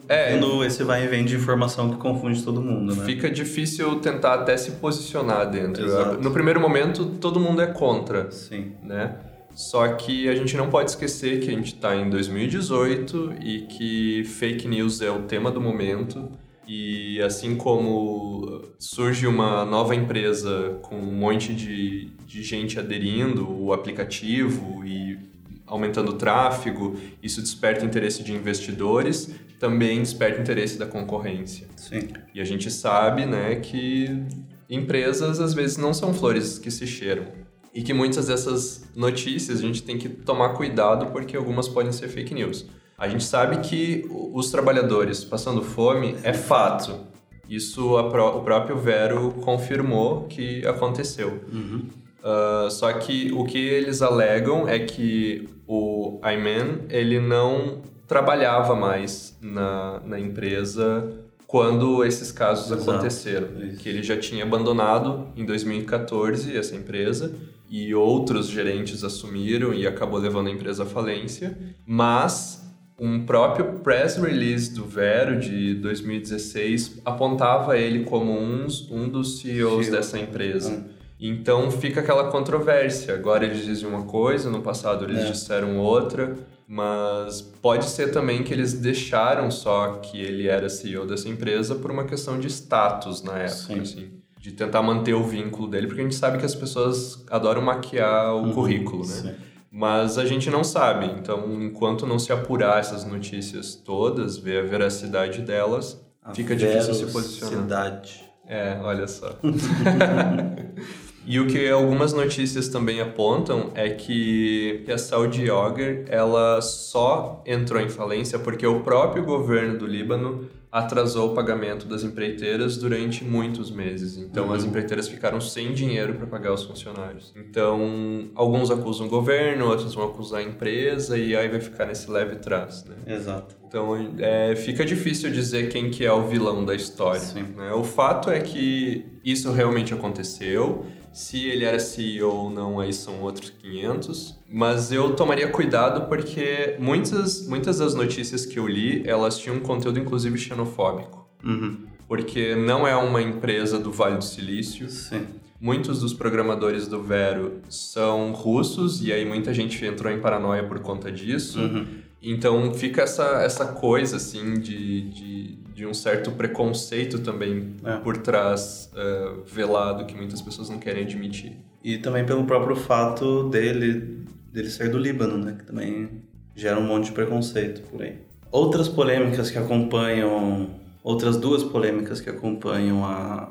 é, 0.09 0.31
tendo 0.31 0.65
esse 0.65 0.83
vai 0.83 1.05
e 1.05 1.07
vem 1.07 1.23
de 1.23 1.35
informação 1.35 1.91
que 1.91 1.97
confunde 1.97 2.41
todo 2.41 2.59
mundo, 2.59 2.95
né? 2.95 3.05
Fica 3.05 3.29
difícil 3.29 3.99
tentar 3.99 4.33
até 4.33 4.57
se 4.57 4.71
posicionar 4.71 5.47
dentro. 5.47 5.85
Exato. 5.85 6.19
No 6.19 6.31
primeiro 6.31 6.59
momento, 6.59 7.05
todo 7.21 7.39
mundo 7.39 7.61
é 7.61 7.67
contra. 7.67 8.31
Sim. 8.31 8.71
Né? 8.81 9.15
Só 9.57 9.87
que 9.95 10.29
a 10.29 10.35
gente 10.35 10.55
não 10.55 10.69
pode 10.69 10.91
esquecer 10.91 11.39
que 11.39 11.49
a 11.49 11.51
gente 11.51 11.73
está 11.73 11.95
em 11.95 12.11
2018 12.11 13.37
e 13.41 13.61
que 13.61 14.23
fake 14.23 14.67
news 14.67 15.01
é 15.01 15.09
o 15.09 15.23
tema 15.23 15.49
do 15.49 15.59
momento. 15.59 16.29
E 16.67 17.19
assim 17.23 17.55
como 17.55 18.61
surge 18.77 19.25
uma 19.25 19.65
nova 19.65 19.95
empresa 19.95 20.77
com 20.83 20.95
um 20.97 21.11
monte 21.11 21.55
de, 21.55 22.11
de 22.27 22.43
gente 22.43 22.77
aderindo 22.77 23.51
o 23.51 23.73
aplicativo 23.73 24.85
e 24.85 25.17
aumentando 25.65 26.11
o 26.11 26.13
tráfego, 26.13 26.95
isso 27.23 27.41
desperta 27.41 27.83
interesse 27.83 28.21
de 28.21 28.33
investidores, 28.33 29.33
também 29.59 30.03
desperta 30.03 30.39
interesse 30.39 30.77
da 30.77 30.85
concorrência. 30.85 31.67
Sim. 31.75 32.09
E 32.31 32.39
a 32.39 32.45
gente 32.45 32.69
sabe 32.69 33.25
né, 33.25 33.55
que 33.55 34.23
empresas 34.69 35.39
às 35.39 35.55
vezes 35.55 35.77
não 35.77 35.95
são 35.95 36.13
flores 36.13 36.59
que 36.59 36.69
se 36.69 36.85
cheiram 36.85 37.46
e 37.77 37.83
que 37.83 37.93
muitas 37.93 38.25
dessas 38.25 38.89
notícias 38.95 39.59
a 39.59 39.61
gente 39.61 39.83
tem 39.83 39.99
que 39.99 40.09
tomar 40.09 40.49
cuidado 40.55 41.11
porque 41.11 41.37
algumas 41.37 41.67
podem 41.67 41.91
ser 41.91 42.07
fake 42.07 42.33
news. 42.33 42.65
A 42.97 43.07
gente 43.07 43.23
sabe 43.23 43.57
que 43.57 44.03
os 44.09 44.49
trabalhadores 44.49 45.23
passando 45.23 45.61
fome 45.61 46.15
é 46.23 46.33
fato. 46.33 47.01
Isso 47.47 47.95
o 47.95 48.41
próprio 48.41 48.79
Vero 48.79 49.29
confirmou 49.43 50.23
que 50.23 50.65
aconteceu. 50.65 51.39
Uhum. 51.53 51.83
Uh, 52.17 52.71
só 52.71 52.91
que 52.93 53.31
o 53.31 53.45
que 53.45 53.59
eles 53.59 54.01
alegam 54.01 54.67
é 54.67 54.79
que 54.79 55.47
o 55.67 56.19
Ayman 56.23 56.79
ele 56.89 57.19
não 57.19 57.83
trabalhava 58.07 58.73
mais 58.73 59.37
na, 59.39 60.01
na 60.03 60.19
empresa 60.19 61.13
quando 61.45 62.03
esses 62.03 62.31
casos 62.31 62.71
Exato. 62.71 62.89
aconteceram. 62.89 63.49
Isso. 63.61 63.77
Que 63.77 63.87
ele 63.87 64.01
já 64.01 64.17
tinha 64.17 64.43
abandonado 64.43 65.27
em 65.35 65.45
2014 65.45 66.57
essa 66.57 66.75
empresa 66.75 67.31
e 67.69 67.93
outros 67.93 68.47
gerentes 68.47 69.03
assumiram 69.03 69.73
e 69.73 69.85
acabou 69.85 70.19
levando 70.19 70.47
a 70.47 70.51
empresa 70.51 70.83
à 70.83 70.85
falência, 70.85 71.57
mas 71.85 72.65
um 72.99 73.25
próprio 73.25 73.79
press 73.79 74.17
release 74.17 74.73
do 74.73 74.85
Vero 74.85 75.39
de 75.39 75.75
2016 75.75 77.01
apontava 77.05 77.77
ele 77.77 78.05
como 78.05 78.31
um, 78.31 78.65
um 78.89 79.07
dos 79.07 79.39
CEOs 79.39 79.85
CEO. 79.85 79.95
dessa 79.95 80.17
empresa. 80.17 80.71
Hum. 80.71 80.97
Então 81.19 81.69
fica 81.71 81.99
aquela 81.99 82.29
controvérsia. 82.31 83.13
Agora 83.13 83.45
eles 83.45 83.65
dizem 83.65 83.87
uma 83.87 84.03
coisa, 84.03 84.49
no 84.49 84.61
passado 84.61 85.05
eles 85.05 85.23
é. 85.23 85.31
disseram 85.31 85.77
outra, 85.79 86.35
mas 86.67 87.41
pode 87.41 87.85
ser 87.85 88.11
também 88.11 88.43
que 88.43 88.53
eles 88.53 88.73
deixaram 88.73 89.49
só 89.49 89.93
que 89.97 90.19
ele 90.19 90.47
era 90.47 90.69
CEO 90.69 91.05
dessa 91.05 91.27
empresa 91.27 91.75
por 91.75 91.91
uma 91.91 92.05
questão 92.05 92.39
de 92.39 92.47
status 92.47 93.23
na 93.23 93.39
época. 93.39 93.55
Sim. 93.55 93.79
Assim 93.79 94.26
de 94.47 94.53
tentar 94.53 94.81
manter 94.81 95.13
o 95.13 95.23
vínculo 95.23 95.67
dele, 95.67 95.87
porque 95.87 95.99
a 95.99 96.03
gente 96.05 96.15
sabe 96.15 96.37
que 96.37 96.45
as 96.45 96.55
pessoas 96.55 97.21
adoram 97.29 97.61
maquiar 97.61 98.33
o 98.33 98.43
uhum, 98.43 98.53
currículo, 98.53 99.05
né? 99.05 99.13
Sim. 99.13 99.35
Mas 99.69 100.17
a 100.17 100.25
gente 100.25 100.49
não 100.49 100.63
sabe, 100.63 101.05
então 101.19 101.61
enquanto 101.61 102.07
não 102.07 102.17
se 102.17 102.31
apurar 102.31 102.79
essas 102.79 103.03
notícias 103.03 103.75
todas, 103.75 104.37
ver 104.37 104.63
a 104.63 104.65
veracidade 104.65 105.41
delas, 105.41 106.01
a 106.23 106.33
fica 106.33 106.55
difícil 106.55 106.93
se 106.93 107.07
posicionar. 107.07 108.01
É, 108.47 108.79
olha 108.81 109.05
só. 109.05 109.37
e 111.27 111.41
o 111.41 111.47
que 111.47 111.69
algumas 111.69 112.13
notícias 112.13 112.69
também 112.69 113.01
apontam 113.01 113.71
é 113.75 113.89
que 113.89 114.85
a 114.89 114.97
Saudi 114.97 115.49
Auger, 115.49 116.05
ela 116.07 116.61
só 116.61 117.43
entrou 117.45 117.81
em 117.81 117.89
falência 117.89 118.39
porque 118.39 118.65
o 118.65 118.79
próprio 118.79 119.25
governo 119.25 119.77
do 119.77 119.85
Líbano 119.85 120.47
atrasou 120.71 121.31
o 121.31 121.33
pagamento 121.33 121.85
das 121.87 122.03
empreiteiras 122.03 122.77
durante 122.77 123.23
muitos 123.23 123.71
meses. 123.71 124.17
Então, 124.17 124.47
uhum. 124.47 124.53
as 124.53 124.63
empreiteiras 124.63 125.07
ficaram 125.07 125.39
sem 125.39 125.73
dinheiro 125.73 126.15
para 126.15 126.27
pagar 126.27 126.53
os 126.53 126.63
funcionários. 126.63 127.33
Então, 127.35 128.29
alguns 128.35 128.69
acusam 128.69 129.07
o 129.07 129.09
governo, 129.09 129.65
outros 129.67 129.93
vão 129.93 130.05
acusar 130.05 130.41
a 130.41 130.43
empresa 130.43 131.17
e 131.17 131.35
aí 131.35 131.47
vai 131.47 131.61
ficar 131.61 131.85
nesse 131.85 132.11
leve 132.11 132.35
trás, 132.35 132.83
né? 132.85 132.95
Exato. 133.15 133.55
Então, 133.67 134.15
é, 134.19 134.55
fica 134.55 134.85
difícil 134.85 135.29
dizer 135.31 135.69
quem 135.69 135.89
que 135.89 136.05
é 136.05 136.11
o 136.11 136.27
vilão 136.27 136.63
da 136.63 136.75
história. 136.75 137.21
Né? 137.33 137.73
O 137.73 137.83
fato 137.83 138.29
é 138.29 138.39
que 138.39 139.05
isso 139.23 139.51
realmente 139.51 139.93
aconteceu 139.93 140.85
se 141.17 141.47
ele 141.47 141.65
era 141.65 141.79
CEO 141.79 142.31
ou 142.31 142.49
não, 142.51 142.79
aí 142.79 142.93
são 142.93 143.21
outros 143.21 143.49
500. 143.49 144.37
Mas 144.47 144.91
eu 144.91 145.15
tomaria 145.15 145.47
cuidado 145.47 146.07
porque 146.07 146.75
muitas, 146.77 147.47
muitas 147.47 147.79
das 147.79 147.95
notícias 147.95 148.45
que 148.45 148.59
eu 148.59 148.67
li, 148.67 149.01
elas 149.03 149.39
tinham 149.39 149.55
um 149.55 149.59
conteúdo 149.59 149.97
inclusive 149.97 150.37
xenofóbico. 150.37 151.27
Uhum. 151.43 151.87
Porque 152.07 152.53
não 152.53 152.87
é 152.87 152.95
uma 152.95 153.19
empresa 153.19 153.79
do 153.79 153.91
Vale 153.91 154.17
do 154.17 154.23
Silício. 154.23 154.87
Sim. 154.91 155.25
Muitos 155.59 156.01
dos 156.01 156.13
programadores 156.13 156.87
do 156.87 157.01
Vero 157.01 157.61
são 157.67 158.31
russos 158.31 159.03
e 159.03 159.11
aí 159.11 159.25
muita 159.25 159.51
gente 159.55 159.83
entrou 159.83 160.13
em 160.13 160.19
paranoia 160.19 160.65
por 160.65 160.77
conta 160.81 161.11
disso. 161.11 161.59
Uhum. 161.59 161.87
Então 162.21 162.73
fica 162.73 163.03
essa, 163.03 163.41
essa 163.43 163.65
coisa 163.65 164.17
assim 164.17 164.55
de, 164.55 165.01
de 165.09 165.57
de 165.77 165.85
um 165.85 165.93
certo 165.93 166.31
preconceito 166.31 167.19
também 167.19 167.75
é. 167.83 167.97
por 167.97 168.17
trás 168.17 168.89
uh, 168.93 169.43
velado 169.45 170.05
que 170.07 170.15
muitas 170.15 170.41
pessoas 170.41 170.71
não 170.71 170.79
querem 170.79 171.03
admitir. 171.03 171.55
E 171.83 171.99
também 171.99 172.25
pelo 172.25 172.45
próprio 172.45 172.75
fato 172.75 173.47
dele, 173.47 174.25
dele 174.51 174.71
ser 174.71 174.89
do 174.89 174.97
Líbano, 174.97 175.37
né? 175.37 175.55
Que 175.55 175.65
também 175.65 176.23
gera 176.55 176.79
um 176.79 176.83
monte 176.83 177.05
de 177.05 177.11
preconceito 177.11 177.81
por 177.91 178.01
aí. 178.01 178.15
Outras 178.51 178.89
polêmicas 178.89 179.51
que 179.51 179.59
acompanham, 179.59 180.71
outras 181.03 181.37
duas 181.37 181.63
polêmicas 181.63 182.19
que 182.19 182.29
acompanham 182.31 183.05
a, 183.05 183.47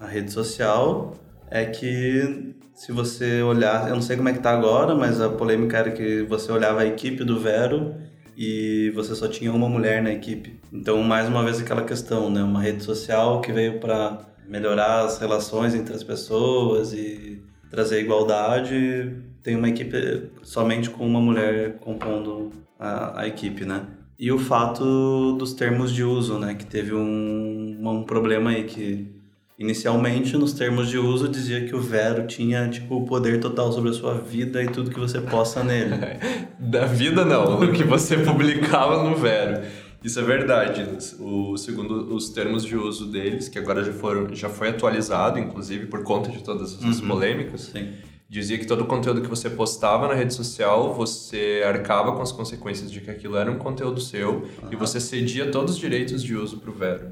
a 0.00 0.06
rede 0.08 0.32
social 0.32 1.16
é 1.48 1.64
que 1.64 2.56
se 2.74 2.90
você 2.90 3.40
olhar, 3.40 3.88
eu 3.88 3.94
não 3.94 4.02
sei 4.02 4.16
como 4.16 4.28
é 4.28 4.32
que 4.32 4.40
tá 4.40 4.50
agora, 4.50 4.96
mas 4.96 5.20
a 5.20 5.28
polêmica 5.28 5.78
era 5.78 5.92
que 5.92 6.22
você 6.24 6.50
olhava 6.50 6.80
a 6.80 6.86
equipe 6.86 7.22
do 7.22 7.38
Vero 7.38 7.94
e 8.40 8.90
você 8.90 9.16
só 9.16 9.26
tinha 9.26 9.52
uma 9.52 9.68
mulher 9.68 10.00
na 10.00 10.12
equipe. 10.12 10.60
Então, 10.72 11.02
mais 11.02 11.28
uma 11.28 11.42
vez 11.42 11.60
aquela 11.60 11.82
questão, 11.82 12.30
né? 12.30 12.40
Uma 12.40 12.62
rede 12.62 12.84
social 12.84 13.40
que 13.40 13.52
veio 13.52 13.80
para 13.80 14.20
melhorar 14.46 15.00
as 15.00 15.18
relações 15.18 15.74
entre 15.74 15.92
as 15.92 16.04
pessoas 16.04 16.92
e 16.92 17.42
trazer 17.68 18.00
igualdade, 18.00 19.12
tem 19.42 19.56
uma 19.56 19.68
equipe 19.68 20.30
somente 20.44 20.88
com 20.88 21.04
uma 21.04 21.20
mulher 21.20 21.78
compondo 21.80 22.50
a, 22.78 23.22
a 23.22 23.26
equipe, 23.26 23.64
né? 23.64 23.88
E 24.16 24.30
o 24.30 24.38
fato 24.38 25.32
dos 25.32 25.52
termos 25.52 25.92
de 25.92 26.04
uso, 26.04 26.38
né? 26.38 26.54
Que 26.54 26.64
teve 26.64 26.94
um, 26.94 27.76
um 27.82 28.04
problema 28.04 28.50
aí 28.50 28.64
que 28.64 29.17
Inicialmente, 29.58 30.36
nos 30.36 30.52
termos 30.52 30.88
de 30.88 30.98
uso, 30.98 31.28
dizia 31.28 31.64
que 31.64 31.74
o 31.74 31.80
Vero 31.80 32.28
tinha 32.28 32.68
tipo 32.68 32.94
o 32.94 33.04
poder 33.04 33.40
total 33.40 33.72
sobre 33.72 33.90
a 33.90 33.92
sua 33.92 34.14
vida 34.14 34.62
e 34.62 34.68
tudo 34.68 34.88
que 34.88 35.00
você 35.00 35.20
posta 35.20 35.64
nele. 35.64 35.96
da 36.60 36.86
vida 36.86 37.24
não, 37.24 37.58
o 37.60 37.72
que 37.72 37.82
você 37.82 38.18
publicava 38.18 39.02
no 39.02 39.16
Vero. 39.16 39.66
Isso 40.04 40.20
é 40.20 40.22
verdade. 40.22 40.86
O, 41.18 41.56
segundo 41.56 42.14
os 42.14 42.30
termos 42.30 42.64
de 42.64 42.76
uso 42.76 43.06
deles, 43.06 43.48
que 43.48 43.58
agora 43.58 43.82
já 43.82 43.92
foram 43.92 44.32
já 44.32 44.48
foi 44.48 44.68
atualizado, 44.68 45.40
inclusive 45.40 45.86
por 45.86 46.04
conta 46.04 46.30
de 46.30 46.44
todas 46.44 46.74
essas 46.74 47.00
uhum. 47.00 47.08
polêmicas. 47.08 47.62
Sim. 47.72 47.94
Dizia 48.28 48.58
que 48.58 48.66
todo 48.66 48.82
o 48.82 48.86
conteúdo 48.86 49.22
que 49.22 49.28
você 49.28 49.50
postava 49.50 50.06
na 50.06 50.14
rede 50.14 50.34
social, 50.34 50.94
você 50.94 51.64
arcava 51.66 52.12
com 52.12 52.22
as 52.22 52.30
consequências 52.30 52.92
de 52.92 53.00
que 53.00 53.10
aquilo 53.10 53.36
era 53.36 53.50
um 53.50 53.58
conteúdo 53.58 54.00
seu 54.00 54.34
uhum. 54.34 54.70
e 54.70 54.76
você 54.76 55.00
cedia 55.00 55.50
todos 55.50 55.74
os 55.74 55.80
direitos 55.80 56.22
de 56.22 56.36
uso 56.36 56.58
para 56.58 56.70
o 56.70 56.74
Vero. 56.74 57.08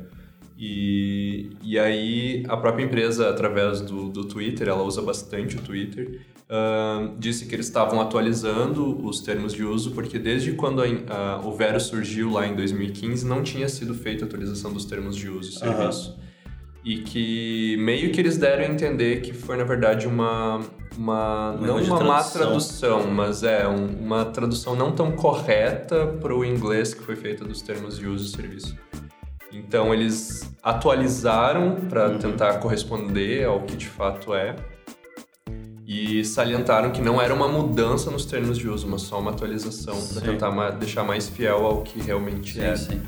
E, 0.58 1.50
E 1.62 1.78
aí 1.78 2.44
a 2.48 2.56
própria 2.56 2.84
empresa, 2.84 3.28
através 3.28 3.80
do, 3.80 4.08
do 4.08 4.24
Twitter, 4.24 4.68
ela 4.68 4.82
usa 4.82 5.02
bastante 5.02 5.56
o 5.56 5.60
Twitter, 5.60 6.20
uh, 6.48 7.14
disse 7.18 7.46
que 7.46 7.54
eles 7.54 7.66
estavam 7.66 8.00
atualizando 8.00 9.04
os 9.06 9.20
termos 9.20 9.52
de 9.52 9.64
uso, 9.64 9.90
porque 9.90 10.18
desde 10.18 10.52
quando 10.52 10.82
a, 10.82 11.40
o 11.44 11.52
Vero 11.52 11.78
surgiu 11.80 12.30
lá 12.30 12.46
em 12.46 12.54
2015, 12.54 13.26
não 13.26 13.42
tinha 13.42 13.68
sido 13.68 13.94
feita 13.94 14.24
a 14.24 14.26
atualização 14.26 14.72
dos 14.72 14.84
termos 14.84 15.16
de 15.16 15.28
uso 15.28 15.50
e 15.50 15.58
serviço. 15.58 16.10
Uhum. 16.10 16.26
E 16.84 16.98
que 16.98 17.76
meio 17.78 18.12
que 18.12 18.20
eles 18.20 18.38
deram 18.38 18.62
a 18.62 18.68
entender 18.68 19.20
que 19.20 19.32
foi, 19.32 19.56
na 19.56 19.64
verdade, 19.64 20.06
uma. 20.06 20.60
uma 20.96 21.58
não 21.60 21.82
uma 21.82 22.00
má 22.04 22.22
tradução, 22.22 23.10
mas 23.10 23.42
é 23.42 23.66
um, 23.66 23.86
uma 23.86 24.24
tradução 24.24 24.76
não 24.76 24.92
tão 24.92 25.10
correta 25.10 26.06
para 26.06 26.32
o 26.32 26.44
inglês 26.44 26.94
que 26.94 27.02
foi 27.02 27.16
feita 27.16 27.44
dos 27.44 27.60
termos 27.60 27.98
de 27.98 28.06
uso 28.06 28.26
e 28.26 28.36
serviço. 28.36 28.85
Então 29.56 29.94
eles 29.94 30.52
atualizaram 30.62 31.76
para 31.88 32.08
uhum. 32.08 32.18
tentar 32.18 32.54
corresponder 32.58 33.46
ao 33.46 33.62
que 33.62 33.76
de 33.76 33.86
fato 33.86 34.34
é 34.34 34.54
e 35.86 36.24
salientaram 36.24 36.90
que 36.90 37.00
não 37.00 37.22
era 37.22 37.32
uma 37.32 37.46
mudança 37.46 38.10
nos 38.10 38.26
termos 38.26 38.58
de 38.58 38.68
uso, 38.68 38.88
mas 38.88 39.02
só 39.02 39.20
uma 39.20 39.30
atualização 39.30 39.96
para 40.08 40.20
tentar 40.20 40.70
deixar 40.70 41.04
mais 41.04 41.28
fiel 41.28 41.64
ao 41.64 41.82
que 41.82 42.00
realmente 42.00 42.54
sim, 42.54 42.60
é. 42.60 42.76
Sim. 42.76 43.00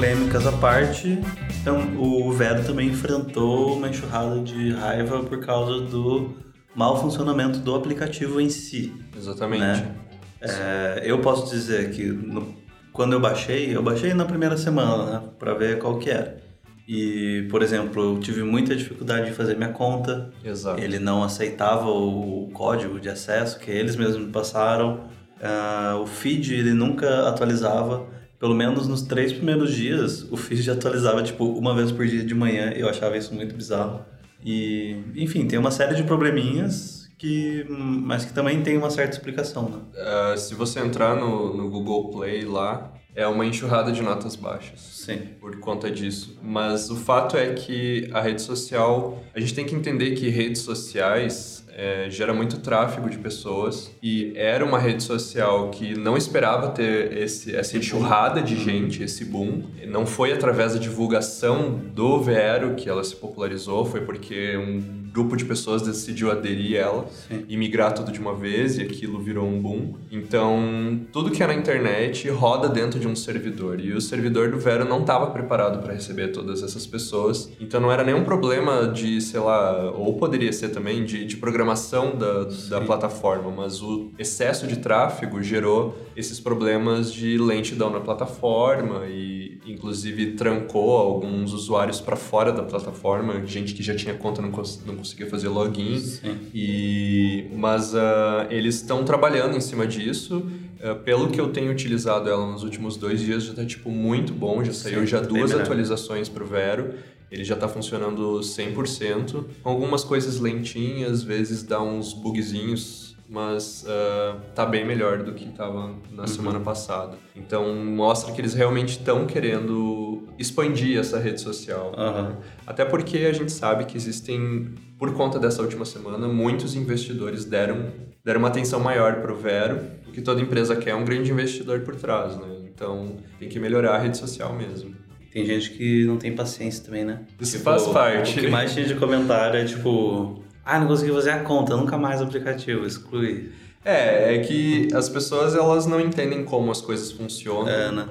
Polêmicas 0.00 0.46
à 0.46 0.52
parte, 0.52 1.18
então, 1.60 1.78
o 1.98 2.32
Vero 2.32 2.64
também 2.64 2.88
enfrentou 2.88 3.76
uma 3.76 3.86
enxurrada 3.86 4.40
de 4.40 4.72
raiva 4.72 5.22
por 5.22 5.40
causa 5.40 5.78
do 5.82 6.34
mau 6.74 6.98
funcionamento 6.98 7.58
do 7.58 7.74
aplicativo 7.74 8.40
em 8.40 8.48
si. 8.48 8.94
Exatamente. 9.14 9.62
Né? 9.62 9.94
É, 10.40 11.02
eu 11.04 11.18
posso 11.18 11.50
dizer 11.50 11.90
que 11.90 12.06
no, 12.06 12.54
quando 12.94 13.12
eu 13.12 13.20
baixei, 13.20 13.76
eu 13.76 13.82
baixei 13.82 14.14
na 14.14 14.24
primeira 14.24 14.56
semana, 14.56 15.04
né, 15.04 15.22
para 15.38 15.52
ver 15.52 15.78
qual 15.78 15.98
que 15.98 16.08
era. 16.08 16.40
E, 16.88 17.46
por 17.50 17.62
exemplo, 17.62 18.14
eu 18.14 18.20
tive 18.20 18.42
muita 18.42 18.74
dificuldade 18.74 19.26
de 19.26 19.32
fazer 19.32 19.54
minha 19.54 19.68
conta. 19.68 20.30
Exato. 20.42 20.80
Ele 20.80 20.98
não 20.98 21.22
aceitava 21.22 21.90
o 21.90 22.48
código 22.54 22.98
de 22.98 23.10
acesso 23.10 23.58
que 23.58 23.70
eles 23.70 23.96
mesmos 23.96 24.24
me 24.24 24.32
passaram. 24.32 25.00
Uh, 25.42 26.00
o 26.00 26.06
feed 26.06 26.54
ele 26.54 26.72
nunca 26.72 27.28
atualizava 27.28 28.18
pelo 28.40 28.54
menos 28.54 28.88
nos 28.88 29.02
três 29.02 29.34
primeiros 29.34 29.74
dias, 29.74 30.26
o 30.30 30.36
feed 30.36 30.70
atualizava, 30.70 31.22
tipo, 31.22 31.44
uma 31.44 31.74
vez 31.74 31.92
por 31.92 32.06
dia 32.06 32.24
de 32.24 32.34
manhã. 32.34 32.72
Eu 32.74 32.88
achava 32.88 33.16
isso 33.18 33.34
muito 33.34 33.54
bizarro. 33.54 34.00
E, 34.42 34.96
enfim, 35.14 35.46
tem 35.46 35.58
uma 35.58 35.70
série 35.70 35.94
de 35.94 36.02
probleminhas 36.04 37.06
que, 37.18 37.66
mas 37.68 38.24
que 38.24 38.32
também 38.32 38.62
tem 38.62 38.78
uma 38.78 38.88
certa 38.88 39.14
explicação, 39.14 39.68
né? 39.68 39.78
Uh, 39.92 40.38
se 40.38 40.54
você 40.54 40.80
entrar 40.80 41.14
no, 41.14 41.54
no 41.54 41.68
Google 41.68 42.10
Play 42.10 42.46
lá, 42.46 42.94
é 43.14 43.26
uma 43.26 43.44
enxurrada 43.44 43.92
de 43.92 44.00
notas 44.00 44.36
baixas. 44.36 44.80
Sim. 44.80 45.18
Por 45.38 45.58
conta 45.60 45.90
disso. 45.90 46.38
Mas 46.42 46.88
o 46.90 46.96
fato 46.96 47.36
é 47.36 47.52
que 47.52 48.08
a 48.10 48.22
rede 48.22 48.40
social, 48.40 49.22
a 49.34 49.40
gente 49.40 49.54
tem 49.54 49.66
que 49.66 49.74
entender 49.74 50.12
que 50.12 50.30
redes 50.30 50.62
sociais 50.62 51.59
é, 51.80 52.10
gera 52.10 52.34
muito 52.34 52.58
tráfego 52.58 53.08
de 53.08 53.16
pessoas 53.16 53.90
e 54.02 54.34
era 54.36 54.62
uma 54.62 54.78
rede 54.78 55.02
social 55.02 55.70
que 55.70 55.98
não 55.98 56.14
esperava 56.14 56.68
ter 56.68 57.16
esse, 57.16 57.56
essa 57.56 57.78
enxurrada 57.78 58.42
de 58.42 58.54
gente, 58.54 59.02
esse 59.02 59.24
boom. 59.24 59.62
Não 59.86 60.04
foi 60.04 60.30
através 60.30 60.74
da 60.74 60.78
divulgação 60.78 61.80
do 61.94 62.20
Vero 62.20 62.74
que 62.74 62.86
ela 62.86 63.02
se 63.02 63.16
popularizou, 63.16 63.86
foi 63.86 64.02
porque 64.02 64.58
um 64.58 64.99
grupo 65.12 65.36
de 65.36 65.44
pessoas 65.44 65.82
decidiu 65.82 66.30
aderir 66.30 66.78
a 66.78 66.80
ela 66.80 67.06
Sim. 67.28 67.44
e 67.48 67.56
migrar 67.56 67.92
tudo 67.92 68.12
de 68.12 68.20
uma 68.20 68.34
vez 68.34 68.78
e 68.78 68.82
aquilo 68.82 69.20
virou 69.20 69.46
um 69.46 69.60
boom. 69.60 69.94
Então, 70.10 71.00
tudo 71.12 71.30
que 71.30 71.42
é 71.42 71.46
na 71.46 71.54
internet 71.54 72.28
roda 72.28 72.68
dentro 72.68 72.98
de 72.98 73.08
um 73.08 73.16
servidor 73.16 73.80
e 73.80 73.92
o 73.92 74.00
servidor 74.00 74.50
do 74.50 74.58
Vero 74.58 74.84
não 74.84 75.00
estava 75.00 75.26
preparado 75.28 75.82
para 75.82 75.94
receber 75.94 76.28
todas 76.28 76.62
essas 76.62 76.86
pessoas. 76.86 77.50
Então, 77.60 77.80
não 77.80 77.90
era 77.90 78.04
nenhum 78.04 78.24
problema 78.24 78.88
de, 78.88 79.20
sei 79.20 79.40
lá, 79.40 79.90
ou 79.90 80.16
poderia 80.16 80.52
ser 80.52 80.70
também 80.70 81.04
de, 81.04 81.24
de 81.24 81.36
programação 81.36 82.16
da, 82.16 82.44
da 82.68 82.80
plataforma, 82.80 83.50
mas 83.50 83.82
o 83.82 84.10
excesso 84.18 84.66
de 84.66 84.76
tráfego 84.76 85.42
gerou 85.42 85.96
esses 86.16 86.38
problemas 86.38 87.12
de 87.12 87.38
lentidão 87.38 87.90
na 87.90 88.00
plataforma 88.00 89.06
e, 89.06 89.58
inclusive, 89.66 90.32
trancou 90.32 90.96
alguns 90.96 91.52
usuários 91.52 92.00
para 92.00 92.16
fora 92.16 92.52
da 92.52 92.62
plataforma, 92.62 93.44
gente 93.46 93.74
que 93.74 93.82
já 93.82 93.94
tinha 93.94 94.14
conta 94.14 94.42
não, 94.42 94.50
não 94.86 94.99
conseguia 95.00 95.26
fazer 95.26 95.48
login. 95.48 95.98
Sim. 95.98 96.38
E, 96.54 97.48
mas 97.54 97.92
uh, 97.92 98.46
eles 98.48 98.76
estão 98.76 99.04
trabalhando 99.04 99.56
em 99.56 99.60
cima 99.60 99.86
disso. 99.86 100.38
Uh, 100.38 100.96
pelo 101.04 101.28
que 101.28 101.40
eu 101.40 101.52
tenho 101.52 101.70
utilizado 101.70 102.28
ela 102.28 102.46
nos 102.46 102.62
últimos 102.62 102.96
dois 102.96 103.20
dias, 103.20 103.44
já 103.44 103.50
está 103.50 103.66
tipo, 103.66 103.90
muito 103.90 104.32
bom. 104.32 104.62
Já 104.64 104.72
saiu 104.72 105.00
Sim, 105.00 105.06
já 105.06 105.20
duas 105.20 105.52
atualizações 105.52 106.28
para 106.28 106.44
o 106.44 106.46
Vero. 106.46 106.94
Ele 107.30 107.44
já 107.44 107.54
está 107.54 107.68
funcionando 107.68 108.40
100%. 108.40 109.44
Com 109.62 109.70
algumas 109.70 110.02
coisas 110.02 110.40
lentinhas, 110.40 111.12
às 111.12 111.22
vezes 111.22 111.62
dá 111.62 111.80
uns 111.80 112.12
bugzinhos 112.12 113.09
mas 113.30 113.84
uh, 113.84 114.40
tá 114.56 114.66
bem 114.66 114.84
melhor 114.84 115.22
do 115.22 115.32
que 115.32 115.48
estava 115.48 115.94
na 116.10 116.22
uhum. 116.22 116.26
semana 116.26 116.58
passada. 116.58 117.16
Então 117.36 117.72
mostra 117.76 118.34
que 118.34 118.40
eles 118.40 118.54
realmente 118.54 118.98
estão 118.98 119.24
querendo 119.24 120.24
expandir 120.36 120.98
essa 120.98 121.16
rede 121.16 121.40
social. 121.40 121.92
Uhum. 121.96 122.34
Até 122.66 122.84
porque 122.84 123.18
a 123.18 123.32
gente 123.32 123.52
sabe 123.52 123.84
que 123.84 123.96
existem, 123.96 124.74
por 124.98 125.14
conta 125.14 125.38
dessa 125.38 125.62
última 125.62 125.84
semana, 125.84 126.26
muitos 126.26 126.74
investidores 126.74 127.44
deram, 127.44 127.92
deram 128.24 128.40
uma 128.40 128.48
atenção 128.48 128.80
maior 128.80 129.20
para 129.20 129.32
o 129.32 129.36
Vero. 129.36 129.78
O 130.08 130.10
que 130.10 130.20
toda 130.20 130.40
empresa 130.40 130.74
quer 130.74 130.90
é 130.90 130.94
um 130.96 131.04
grande 131.04 131.30
investidor 131.30 131.80
por 131.80 131.94
trás, 131.94 132.36
né? 132.36 132.48
Então 132.64 133.16
tem 133.38 133.48
que 133.48 133.60
melhorar 133.60 133.94
a 133.94 133.98
rede 133.98 134.18
social 134.18 134.52
mesmo. 134.56 134.92
Tem 135.32 135.46
gente 135.46 135.70
que 135.70 136.04
não 136.04 136.16
tem 136.16 136.34
paciência 136.34 136.84
também, 136.84 137.04
né? 137.04 137.20
Isso 137.38 137.52
tipo, 137.52 137.62
faz 137.62 137.86
parte. 137.86 138.40
O 138.40 138.42
que 138.42 138.48
mais 138.48 138.74
tinha 138.74 138.84
de 138.84 138.96
comentário 138.96 139.60
é 139.60 139.64
tipo 139.64 140.42
ah, 140.70 140.78
não 140.78 140.86
consegui 140.86 141.12
fazer 141.12 141.30
a 141.30 141.40
conta, 141.40 141.76
nunca 141.76 141.98
mais 141.98 142.20
o 142.20 142.24
aplicativo, 142.24 142.86
exclui. 142.86 143.50
É, 143.84 144.34
é 144.34 144.38
que 144.38 144.88
as 144.94 145.08
pessoas 145.08 145.54
elas 145.54 145.86
não 145.86 146.00
entendem 146.00 146.44
como 146.44 146.70
as 146.70 146.80
coisas 146.80 147.10
funcionam. 147.10 147.68
É, 147.68 147.90
né? 147.90 148.08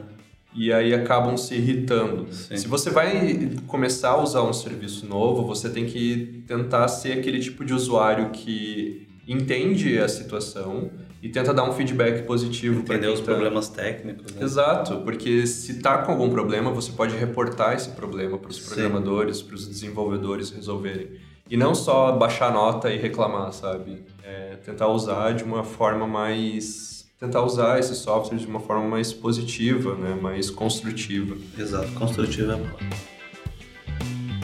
E 0.54 0.74
aí 0.74 0.94
acabam 0.94 1.38
se 1.38 1.56
irritando. 1.56 2.28
Sim. 2.34 2.58
Se 2.58 2.68
você 2.68 2.90
vai 2.90 3.52
começar 3.68 4.10
a 4.10 4.22
usar 4.22 4.42
um 4.42 4.52
serviço 4.52 5.06
novo, 5.06 5.46
você 5.46 5.70
tem 5.70 5.86
que 5.86 6.44
tentar 6.48 6.88
ser 6.88 7.14
aquele 7.14 7.40
tipo 7.40 7.64
de 7.64 7.74
usuário 7.74 8.32
que 8.32 9.08
entende 9.28 10.00
a 10.00 10.08
situação 10.08 10.90
e 11.22 11.30
tenta 11.30 11.54
dar 11.54 11.70
um 11.70 11.74
feedback 11.74 12.26
positivo 12.26 12.84
para 12.84 12.96
entender 12.96 13.14
os 13.14 13.20
tá... 13.20 13.26
problemas 13.26 13.70
técnicos. 13.70 14.34
Né? 14.34 14.44
Exato, 14.44 15.02
porque 15.02 15.46
se 15.46 15.82
tá 15.82 16.00
com 16.00 16.14
algum 16.14 16.30
problema, 16.30 16.72
você 16.72 16.92
pode 16.92 17.16
reportar 17.16 17.76
esse 17.76 17.90
problema 17.90 18.38
para 18.38 18.50
os 18.50 18.60
programadores, 18.60 19.42
para 19.42 19.56
os 19.56 19.68
desenvolvedores 19.68 20.50
resolverem. 20.50 21.10
E 21.50 21.58
não 21.58 21.74
só 21.74 22.12
baixar 22.12 22.54
nota 22.54 22.92
e 22.92 22.98
reclamar, 22.98 23.52
sabe? 23.52 24.04
É 24.24 24.56
tentar 24.64 24.88
usar 24.88 25.32
de 25.34 25.44
uma 25.44 25.64
forma 25.64 26.06
mais. 26.06 27.10
Tentar 27.20 27.42
usar 27.42 27.80
esse 27.80 27.96
software 27.96 28.38
de 28.38 28.46
uma 28.46 28.60
forma 28.60 28.88
mais 28.88 29.12
positiva, 29.12 29.96
né? 29.96 30.16
mais 30.22 30.52
construtiva. 30.52 31.36
Exato, 31.58 31.92
construtiva 31.94 32.54
é 32.54 32.56
boa. 32.56 32.80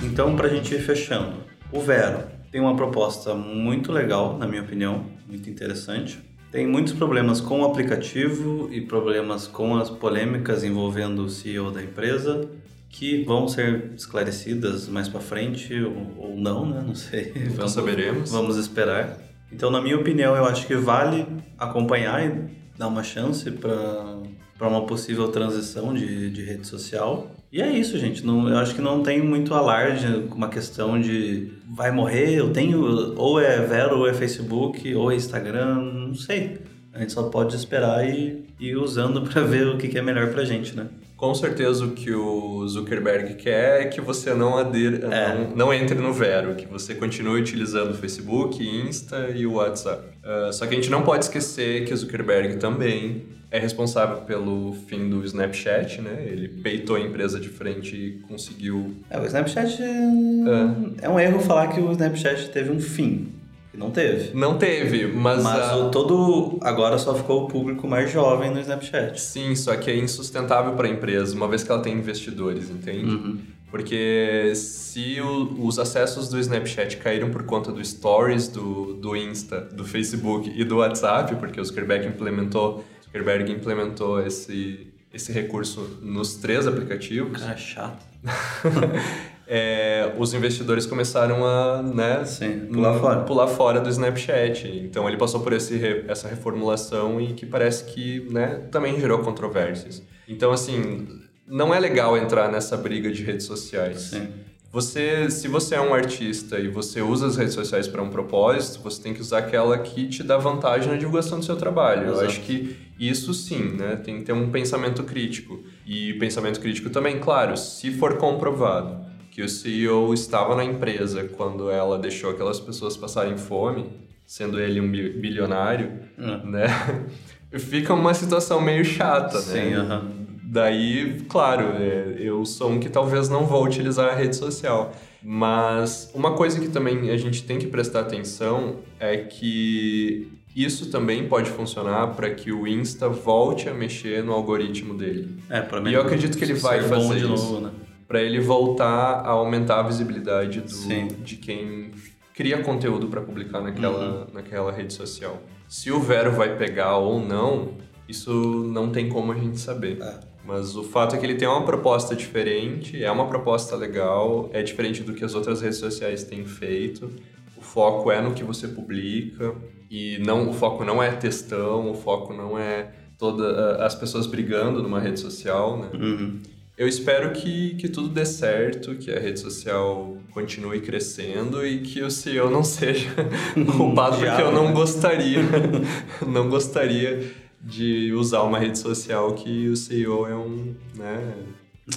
Então, 0.04 0.36
para 0.36 0.48
a 0.48 0.50
gente 0.50 0.74
ir 0.74 0.80
fechando, 0.80 1.38
o 1.72 1.80
Vero 1.80 2.24
tem 2.52 2.60
uma 2.60 2.76
proposta 2.76 3.34
muito 3.36 3.92
legal, 3.92 4.38
na 4.38 4.48
minha 4.48 4.64
opinião, 4.64 5.06
muito 5.28 5.50
interessante. 5.50 6.20
Tem 6.52 6.66
muitos 6.66 6.94
problemas 6.94 7.40
com 7.40 7.62
o 7.62 7.66
aplicativo 7.66 8.68
e 8.72 8.82
problemas 8.82 9.46
com 9.46 9.78
as 9.78 9.90
polêmicas 9.90 10.64
envolvendo 10.64 11.24
o 11.24 11.30
CEO 11.30 11.70
da 11.70 11.84
empresa 11.84 12.50
que 12.98 13.24
vão 13.24 13.46
ser 13.46 13.92
esclarecidas 13.94 14.88
mais 14.88 15.10
para 15.10 15.20
frente 15.20 15.74
ou, 15.82 16.30
ou, 16.30 16.38
não, 16.38 16.66
né? 16.66 16.82
Não 16.86 16.96
sei. 16.96 17.34
Então 17.36 17.56
vamos, 17.58 17.72
saberemos. 17.74 18.32
Vamos 18.32 18.56
esperar. 18.56 19.18
Então, 19.52 19.70
na 19.70 19.82
minha 19.82 19.98
opinião, 19.98 20.34
eu 20.34 20.46
acho 20.46 20.66
que 20.66 20.76
vale 20.76 21.28
acompanhar 21.58 22.26
e 22.26 22.50
dar 22.78 22.88
uma 22.88 23.04
chance 23.04 23.52
para 23.52 24.68
uma 24.68 24.86
possível 24.86 25.28
transição 25.28 25.94
de, 25.94 26.30
de 26.30 26.42
rede 26.44 26.66
social. 26.66 27.36
E 27.52 27.62
é 27.62 27.70
isso, 27.70 27.98
gente. 28.00 28.26
Não, 28.26 28.48
eu 28.48 28.58
acho 28.58 28.74
que 28.74 28.82
não 28.82 29.04
tem 29.04 29.22
muito 29.22 29.54
alarde 29.54 30.28
com 30.30 30.36
uma 30.36 30.50
questão 30.50 31.00
de 31.00 31.52
vai 31.76 31.92
morrer, 31.92 32.36
eu 32.36 32.54
tenho 32.54 33.14
ou 33.18 33.42
é 33.42 33.60
Vero, 33.60 34.00
ou 34.00 34.08
é 34.08 34.14
Facebook, 34.14 34.96
ou 34.96 35.12
é 35.12 35.16
Instagram, 35.16 35.76
não 35.76 36.16
sei. 36.16 36.60
A 36.96 37.00
gente 37.00 37.12
só 37.12 37.24
pode 37.24 37.56
esperar 37.56 38.08
e 38.08 38.46
ir 38.58 38.78
usando 38.78 39.22
para 39.30 39.42
ver 39.42 39.68
o 39.68 39.78
que, 39.78 39.90
que 39.90 39.98
é 39.98 40.02
melhor 40.02 40.32
pra 40.32 40.46
gente, 40.46 40.76
né? 40.76 40.88
Com 41.18 41.34
certeza 41.34 41.86
o 41.86 41.92
que 41.92 42.14
o 42.14 42.68
Zuckerberg 42.68 43.36
quer 43.36 43.82
é 43.82 43.86
que 43.86 44.02
você 44.02 44.34
não 44.34 44.58
adira, 44.58 45.08
é. 45.14 45.34
não, 45.34 45.56
não, 45.56 45.74
entre 45.74 45.96
no 45.96 46.12
Vero, 46.12 46.56
que 46.56 46.66
você 46.66 46.94
continue 46.94 47.40
utilizando 47.40 47.92
o 47.92 47.94
Facebook, 47.94 48.62
Insta 48.62 49.30
e 49.34 49.46
o 49.46 49.54
WhatsApp. 49.54 50.04
Uh, 50.24 50.52
só 50.52 50.66
que 50.66 50.74
a 50.74 50.76
gente 50.76 50.90
não 50.90 51.04
pode 51.04 51.26
esquecer 51.26 51.86
que 51.86 51.94
o 51.94 51.98
Zuckerberg 51.98 52.58
também 52.58 53.24
é 53.50 53.60
responsável 53.60 54.18
pelo 54.24 54.74
fim 54.88 55.10
do 55.10 55.24
Snapchat, 55.24 56.02
né? 56.02 56.26
Ele 56.26 56.50
peitou 56.50 56.98
a 56.98 57.00
empresa 57.00 57.40
de 57.40 57.48
frente 57.48 57.96
e 57.96 58.12
conseguiu. 58.28 58.94
É, 59.10 59.18
o 59.18 59.26
Snapchat. 59.26 59.82
É. 59.82 61.06
é 61.06 61.10
um 61.10 61.18
erro 61.18 61.40
falar 61.40 61.68
que 61.68 61.80
o 61.80 61.92
Snapchat 61.92 62.50
teve 62.50 62.72
um 62.72 62.80
fim. 62.80 63.30
Não 63.78 63.92
teve. 63.92 64.36
Não 64.38 64.58
teve, 64.58 65.08
mas. 65.08 65.44
Mas 65.44 65.70
a... 65.70 65.78
o 65.78 65.92
todo. 65.92 66.58
Agora 66.62 66.98
só 66.98 67.14
ficou 67.14 67.44
o 67.44 67.48
público 67.48 67.88
mais 67.88 68.12
jovem 68.12 68.52
no 68.52 68.60
Snapchat. 68.60 69.20
Sim, 69.20 69.56
só 69.56 69.76
que 69.76 69.90
é 69.92 69.98
insustentável 69.98 70.74
para 70.74 70.88
a 70.88 70.90
empresa, 70.90 71.36
uma 71.36 71.48
vez 71.48 71.64
que 71.64 71.72
ela 71.72 71.82
tem 71.82 71.94
investidores, 71.94 72.70
entende? 72.70 73.14
Uhum. 73.14 73.38
Porque 73.70 74.54
se 74.56 75.20
o, 75.20 75.66
os 75.66 75.78
acessos 75.78 76.30
do 76.30 76.40
Snapchat 76.40 76.98
caíram 76.98 77.30
por 77.30 77.44
conta 77.44 77.72
do 77.72 77.84
Stories, 77.84 78.48
do, 78.48 78.94
do 78.94 79.18
Insta, 79.18 79.60
do 79.60 79.84
Facebook 79.84 80.50
e 80.56 80.64
do 80.64 80.78
WhatsApp, 80.78 81.36
porque 81.36 81.60
o 81.60 81.66
Zuckerberg 81.66 82.08
implementou, 82.08 82.86
Zuckerberg 83.04 83.52
implementou 83.52 84.26
esse, 84.26 84.88
esse 85.14 85.32
recurso 85.34 86.00
nos 86.02 86.36
três 86.36 86.66
aplicativos. 86.66 87.42
Cara, 87.42 87.58
chato. 87.58 88.06
é, 89.48 90.14
os 90.18 90.34
investidores 90.34 90.86
começaram 90.86 91.46
a 91.46 91.82
né, 91.82 92.26
Sim, 92.26 92.68
pular, 92.72 93.00
fora. 93.00 93.20
pular 93.22 93.48
fora 93.48 93.80
do 93.80 93.90
Snapchat. 93.90 94.68
Então 94.68 95.08
ele 95.08 95.18
passou 95.18 95.42
por 95.42 95.54
esse, 95.54 96.04
essa 96.08 96.28
reformulação 96.28 97.22
e 97.22 97.34
que 97.34 97.46
parece 97.46 97.86
que 97.86 98.28
né, 98.32 98.62
também 98.72 99.00
gerou 99.00 99.20
controvérsias. 99.20 100.02
Então, 100.28 100.52
assim, 100.52 101.08
não 101.48 101.74
é 101.74 101.80
legal 101.80 102.18
entrar 102.18 102.52
nessa 102.52 102.76
briga 102.76 103.12
de 103.12 103.24
redes 103.24 103.46
sociais. 103.46 104.02
Sim. 104.02 104.28
Você, 104.72 105.30
se 105.30 105.48
você 105.48 105.76
é 105.76 105.80
um 105.80 105.94
artista 105.94 106.60
e 106.60 106.68
você 106.68 107.02
usa 107.02 107.28
as 107.28 107.38
redes 107.38 107.54
sociais 107.54 107.88
para 107.88 108.04
um 108.04 108.10
propósito, 108.10 108.84
você 108.84 109.02
tem 109.02 109.14
que 109.14 109.22
usar 109.22 109.38
aquela 109.38 109.78
que 109.78 110.06
te 110.10 110.22
dá 110.22 110.36
vantagem 110.36 110.92
na 110.92 110.98
divulgação 110.98 111.40
do 111.40 111.46
seu 111.46 111.56
trabalho. 111.56 112.08
Exato. 112.08 112.20
Eu 112.20 112.28
acho 112.28 112.42
que 112.42 112.76
isso 113.00 113.34
sim, 113.34 113.78
né? 113.78 113.96
Tem 113.96 114.18
que 114.18 114.26
ter 114.26 114.34
um 114.34 114.50
pensamento 114.50 115.04
crítico. 115.04 115.64
E 115.86 116.16
pensamento 116.16 116.60
crítico 116.60 116.90
também, 116.90 117.20
claro, 117.20 117.56
se 117.56 117.90
for 117.92 118.18
comprovado 118.18 119.05
que 119.36 119.42
o 119.44 119.50
CEO 119.50 120.14
estava 120.14 120.56
na 120.56 120.64
empresa 120.64 121.26
quando 121.36 121.70
ela 121.70 122.00
deixou 122.00 122.30
aquelas 122.30 122.58
pessoas 122.58 122.96
passarem 122.96 123.36
fome, 123.36 123.90
sendo 124.26 124.58
ele 124.62 124.80
um 124.80 124.90
bilionário, 124.90 125.92
Hum. 126.18 126.52
né? 126.52 126.68
Fica 127.60 127.94
uma 127.94 128.14
situação 128.14 128.62
meio 128.62 128.86
chata, 128.86 129.38
Sim, 129.40 129.72
né? 129.72 129.76
aham. 129.76 130.12
Daí, 130.42 131.26
claro, 131.28 131.66
é, 131.78 132.16
eu 132.18 132.46
sou 132.46 132.72
um 132.72 132.80
que 132.80 132.88
talvez 132.88 133.28
não 133.28 133.46
vou 133.46 133.66
utilizar 133.66 134.08
a 134.14 134.16
rede 134.16 134.38
social. 134.38 134.94
Mas 135.22 136.10
uma 136.16 136.32
coisa 136.32 136.58
que 136.62 136.70
também 136.70 137.10
a 137.10 137.18
gente 137.18 137.44
tem 137.44 137.58
que 137.60 137.68
prestar 137.68 138.02
atenção 138.02 138.78
é 138.98 139.18
que 139.18 140.32
isso 140.56 140.90
também 140.90 141.28
pode 141.28 141.50
funcionar 141.50 142.08
para 142.16 142.30
que 142.30 142.54
o 142.54 142.66
Insta 142.66 143.10
volte 143.10 143.68
a 143.68 143.74
mexer 143.74 144.24
no 144.24 144.32
algoritmo 144.32 144.94
dele. 144.94 145.36
É, 145.50 145.60
pra 145.60 145.82
mim. 145.82 145.90
E 145.90 145.94
eu 145.94 146.02
acredito 146.02 146.38
que 146.38 146.44
ele 146.46 146.54
vai 146.54 146.82
fazer 146.84 147.18
isso. 147.18 147.28
novo, 147.28 147.60
né? 147.60 147.72
Para 148.08 148.22
ele 148.22 148.40
voltar 148.40 149.22
a 149.26 149.30
aumentar 149.30 149.80
a 149.80 149.84
visibilidade 149.84 150.62
do, 150.62 151.24
de 151.24 151.38
quem 151.38 151.92
cria 152.34 152.62
conteúdo 152.62 153.08
para 153.08 153.22
publicar 153.22 153.62
naquela, 153.62 154.26
Uhum. 154.28 154.34
naquela 154.34 154.72
rede 154.72 154.94
social. 154.94 155.42
Se 155.68 155.92
o 155.92 156.00
Vero 156.00 156.32
vai 156.32 156.56
pegar 156.58 156.98
ou 156.98 157.20
não, 157.20 157.74
isso 158.08 158.32
não 158.72 158.92
tem 158.92 159.10
como 159.10 159.32
a 159.32 159.36
gente 159.36 159.60
saber. 159.60 160.00
É. 160.02 160.20
Mas 160.46 160.76
o 160.76 160.84
fato 160.84 161.16
é 161.16 161.18
que 161.18 161.26
ele 161.26 161.36
tem 161.36 161.48
uma 161.48 161.64
proposta 161.66 162.16
diferente, 162.16 163.04
é 163.04 163.10
uma 163.12 163.26
proposta 163.28 163.76
legal, 163.76 164.48
é 164.54 164.62
diferente 164.62 165.02
do 165.02 165.14
que 165.14 165.26
as 165.26 165.34
outras 165.34 165.62
redes 165.62 165.80
sociais 165.80 166.24
têm 166.24 166.46
feito. 166.46 167.10
O 167.58 167.62
foco 167.62 168.12
é 168.12 168.22
no 168.22 168.32
que 168.36 168.44
você 168.44 168.68
publica 168.68 169.56
e 169.90 170.20
não 170.20 170.48
o 170.50 170.54
foco 170.54 170.84
não 170.86 171.02
é 171.02 171.10
textão, 171.12 171.90
o 171.90 171.96
foco 171.96 172.32
não 172.32 172.60
é 172.60 172.92
toda 173.18 173.84
as 173.84 173.96
pessoas 173.96 174.28
brigando 174.28 174.84
numa 174.84 175.00
rede 175.00 175.20
social, 175.20 175.78
né? 175.80 175.90
Uhum. 175.96 176.40
Eu 176.78 176.90
espero 176.90 177.32
que, 177.32 177.76
que 177.76 177.88
tudo 177.88 178.10
dê 178.10 178.26
certo, 178.26 178.96
que 178.96 179.10
a 179.10 179.18
rede 179.18 179.40
social 179.40 180.18
continue 180.32 180.82
crescendo 180.82 181.66
e 181.66 181.80
que 181.80 182.02
o 182.02 182.12
CEO 182.12 182.50
não 182.50 182.66
seja 182.66 183.10
culpado 183.78 184.18
porque 184.18 184.42
eu 184.42 184.52
não 184.52 184.74
gostaria, 184.74 185.40
não 186.28 186.50
gostaria 186.50 187.32
de 187.62 188.12
usar 188.14 188.44
uma 188.44 188.60
rede 188.60 188.78
social 188.78 189.34
que 189.34 189.70
o 189.70 189.76
CEO 189.76 190.28
é 190.28 190.36
um, 190.36 190.76
né, 190.96 191.34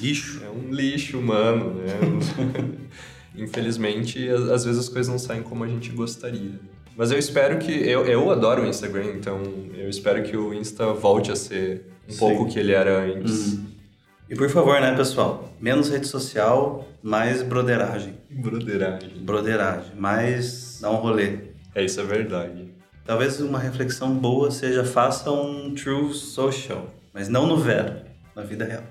Lixo. 0.01 0.43
é 0.45 0.49
um 0.49 0.73
lixo 0.73 1.19
humano, 1.19 1.75
né? 1.75 1.99
Infelizmente, 3.37 4.29
às 4.29 4.49
às 4.49 4.64
vezes 4.64 4.81
as 4.81 4.88
coisas 4.88 5.11
não 5.11 5.19
saem 5.19 5.43
como 5.43 5.64
a 5.64 5.69
gente 5.69 5.91
gostaria. 5.91 6.53
Mas 6.97 7.11
eu 7.12 7.19
espero 7.19 7.59
que. 7.59 7.71
Eu, 7.71 8.05
eu 8.07 8.31
adoro 8.31 8.62
o 8.62 8.67
Instagram, 8.67 9.12
então 9.17 9.41
eu 9.77 9.88
espero 9.88 10.23
que 10.23 10.37
o 10.37 10.53
Insta 10.53 10.93
volte 10.93 11.31
a 11.31 11.37
ser 11.37 11.85
um 12.09 12.12
Sim. 12.12 12.19
pouco 12.19 12.43
o 12.45 12.49
que 12.49 12.59
ele 12.59 12.73
era 12.73 13.05
antes. 13.05 13.53
Uhum. 13.53 13.78
E 14.31 14.35
por 14.35 14.51
favor, 14.51 14.79
né, 14.79 14.95
pessoal? 14.95 15.51
Menos 15.59 15.88
rede 15.88 16.07
social, 16.07 16.87
mais 17.03 17.43
broderagem. 17.43 18.14
Broderagem. 18.29 19.11
Broderagem. 19.21 19.93
Mais 19.97 20.79
dar 20.83 20.91
um 20.91 20.97
rolê. 20.97 21.38
É, 21.75 21.83
isso 21.83 21.99
é 21.99 22.05
verdade. 22.05 22.69
Talvez 23.07 23.41
uma 23.41 23.59
reflexão 23.59 24.14
boa 24.14 24.51
seja 24.51 24.85
faça 24.85 25.31
um 25.31 25.75
true 25.75 26.12
social, 26.12 26.93
mas 27.14 27.27
não 27.31 27.47
no 27.47 27.57
Vero, 27.57 28.03
na 28.37 28.43
vida 28.43 28.67
real. 28.67 28.85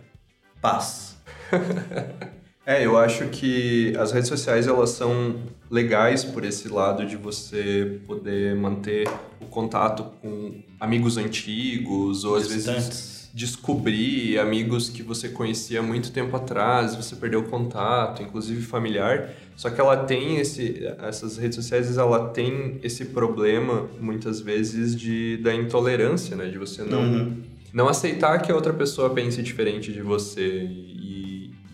Paz. 0.59 1.17
É, 2.69 2.85
eu 2.85 2.97
acho 2.97 3.29
que 3.29 3.95
as 3.97 4.11
redes 4.11 4.27
sociais 4.27 4.67
elas 4.67 4.89
são 4.89 5.37
legais 5.71 6.25
por 6.25 6.43
esse 6.43 6.67
lado 6.67 7.05
de 7.05 7.15
você 7.15 8.01
poder 8.05 8.57
manter 8.57 9.07
o 9.39 9.45
contato 9.45 10.03
com 10.21 10.61
amigos 10.77 11.15
antigos 11.15 12.25
ou 12.25 12.35
às 12.35 12.49
vezes 12.49 12.65
Distantes. 12.65 13.16
Descobrir 13.37 14.39
amigos 14.39 14.89
que 14.89 15.03
você 15.03 15.29
conhecia 15.29 15.81
muito 15.81 16.11
tempo 16.11 16.35
atrás, 16.35 16.95
você 16.95 17.15
perdeu 17.15 17.41
o 17.41 17.43
contato, 17.43 18.23
inclusive 18.23 18.61
familiar. 18.63 19.29
Só 19.55 19.69
que 19.69 19.79
ela 19.79 19.95
tem 19.97 20.37
esse, 20.37 20.83
essas 20.99 21.37
redes 21.37 21.55
sociais, 21.55 21.97
ela 21.97 22.29
tem 22.29 22.79
esse 22.81 23.05
problema 23.05 23.87
muitas 23.99 24.39
vezes 24.41 24.95
de 24.99 25.37
da 25.37 25.53
intolerância, 25.53 26.35
né, 26.35 26.45
de 26.47 26.57
você 26.57 26.81
não 26.83 26.97
Uhum. 27.01 27.37
não 27.73 27.87
aceitar 27.87 28.39
que 28.41 28.51
a 28.51 28.55
outra 28.55 28.73
pessoa 28.73 29.09
pense 29.11 29.41
diferente 29.43 29.91
de 29.93 30.01
você 30.01 30.63
e, 30.65 31.06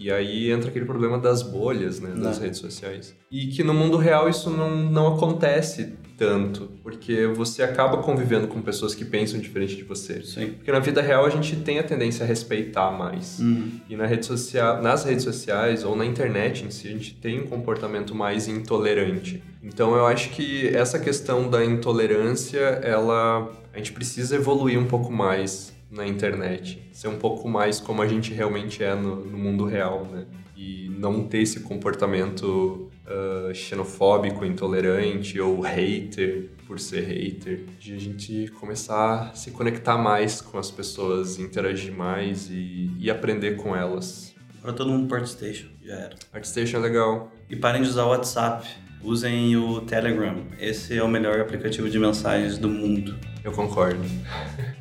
e 0.03 0.11
aí 0.11 0.51
entra 0.51 0.69
aquele 0.69 0.83
problema 0.83 1.17
das 1.17 1.41
bolhas, 1.41 2.01
né, 2.01 2.09
das 2.09 2.37
Né. 2.37 2.45
redes 2.45 2.59
sociais. 2.59 3.15
E 3.31 3.47
que 3.47 3.63
no 3.63 3.73
mundo 3.73 3.95
real 3.95 4.27
isso 4.27 4.49
não, 4.49 4.75
não 4.75 5.15
acontece 5.15 5.93
tanto, 6.17 6.69
porque 6.83 7.25
você 7.27 7.63
acaba 7.63 7.97
convivendo 7.97 8.47
com 8.47 8.61
pessoas 8.61 8.93
que 8.93 9.05
pensam 9.05 9.39
diferente 9.39 9.77
de 9.77 9.83
você. 9.83 10.21
Sim. 10.21 10.47
Porque 10.51 10.71
na 10.71 10.79
vida 10.79 11.01
real 11.01 11.25
a 11.25 11.29
gente 11.29 11.55
tem 11.55 11.79
a 11.79 11.83
tendência 11.83 12.23
a 12.23 12.27
respeitar 12.27 12.91
mais. 12.91 13.39
Uhum. 13.39 13.71
E 13.89 13.95
na 13.95 14.05
rede 14.05 14.25
social, 14.25 14.81
nas 14.81 15.05
redes 15.05 15.23
sociais 15.23 15.83
ou 15.85 15.95
na 15.95 16.05
internet 16.05 16.65
em 16.65 16.69
si, 16.69 16.89
a 16.89 16.91
gente 16.91 17.15
tem 17.15 17.41
um 17.41 17.47
comportamento 17.47 18.13
mais 18.13 18.47
intolerante. 18.47 19.41
Então 19.63 19.95
eu 19.95 20.05
acho 20.05 20.29
que 20.31 20.67
essa 20.67 20.99
questão 20.99 21.49
da 21.49 21.63
intolerância, 21.63 22.59
ela 22.59 23.49
a 23.73 23.77
gente 23.77 23.91
precisa 23.93 24.35
evoluir 24.35 24.77
um 24.77 24.85
pouco 24.85 25.11
mais 25.11 25.72
na 25.93 26.07
internet, 26.07 26.89
ser 26.91 27.07
um 27.07 27.17
pouco 27.17 27.47
mais 27.47 27.79
como 27.79 28.01
a 28.01 28.07
gente 28.07 28.33
realmente 28.33 28.83
é 28.83 28.95
no, 28.95 29.23
no 29.23 29.37
mundo 29.37 29.65
real, 29.65 30.05
né? 30.11 30.25
E 30.55 30.89
não 30.97 31.23
ter 31.23 31.39
esse 31.39 31.61
comportamento 31.61 32.91
ah, 33.05 33.53
xenofóbico, 33.53 34.45
intolerante 34.45 35.39
ou 35.39 35.59
hater 35.61 36.49
por 36.65 36.79
ser 36.79 37.01
hater, 37.01 37.65
de 37.77 37.93
a 37.93 37.99
gente 37.99 38.47
começar 38.59 39.29
a 39.29 39.35
se 39.35 39.51
conectar 39.51 39.97
mais 39.97 40.39
com 40.39 40.57
as 40.57 40.71
pessoas, 40.71 41.37
interagir 41.37 41.93
mais 41.93 42.49
e, 42.49 42.89
e 42.97 43.11
aprender 43.11 43.57
com 43.57 43.75
elas. 43.75 44.33
Agora 44.59 44.73
todo 44.73 44.89
mundo 44.89 45.07
pro 45.07 45.17
Artstation, 45.17 45.67
já 45.83 45.95
era. 45.95 46.15
ArtStation 46.31 46.77
é 46.77 46.79
legal. 46.79 47.31
E 47.49 47.55
parem 47.57 47.81
de 47.81 47.89
usar 47.89 48.05
o 48.05 48.09
WhatsApp. 48.09 48.65
Usem 49.03 49.57
o 49.57 49.81
Telegram. 49.81 50.47
Esse 50.57 50.97
é 50.97 51.03
o 51.03 51.09
melhor 51.09 51.41
aplicativo 51.41 51.89
de 51.89 51.99
mensagens 51.99 52.57
do 52.57 52.69
mundo. 52.69 53.13
Eu 53.43 53.51
concordo. 53.51 53.99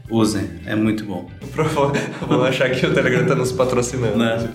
Usem, 0.09 0.49
é 0.67 0.77
muito 0.77 1.05
bom. 1.05 1.29
Vou 2.27 2.45
achar 2.45 2.71
que 2.71 2.87
o 2.87 2.95
Telegram 2.95 3.27
tá 3.27 3.35
nos 3.35 3.51
patrocinando. 3.51 4.17
Né? 4.17 4.49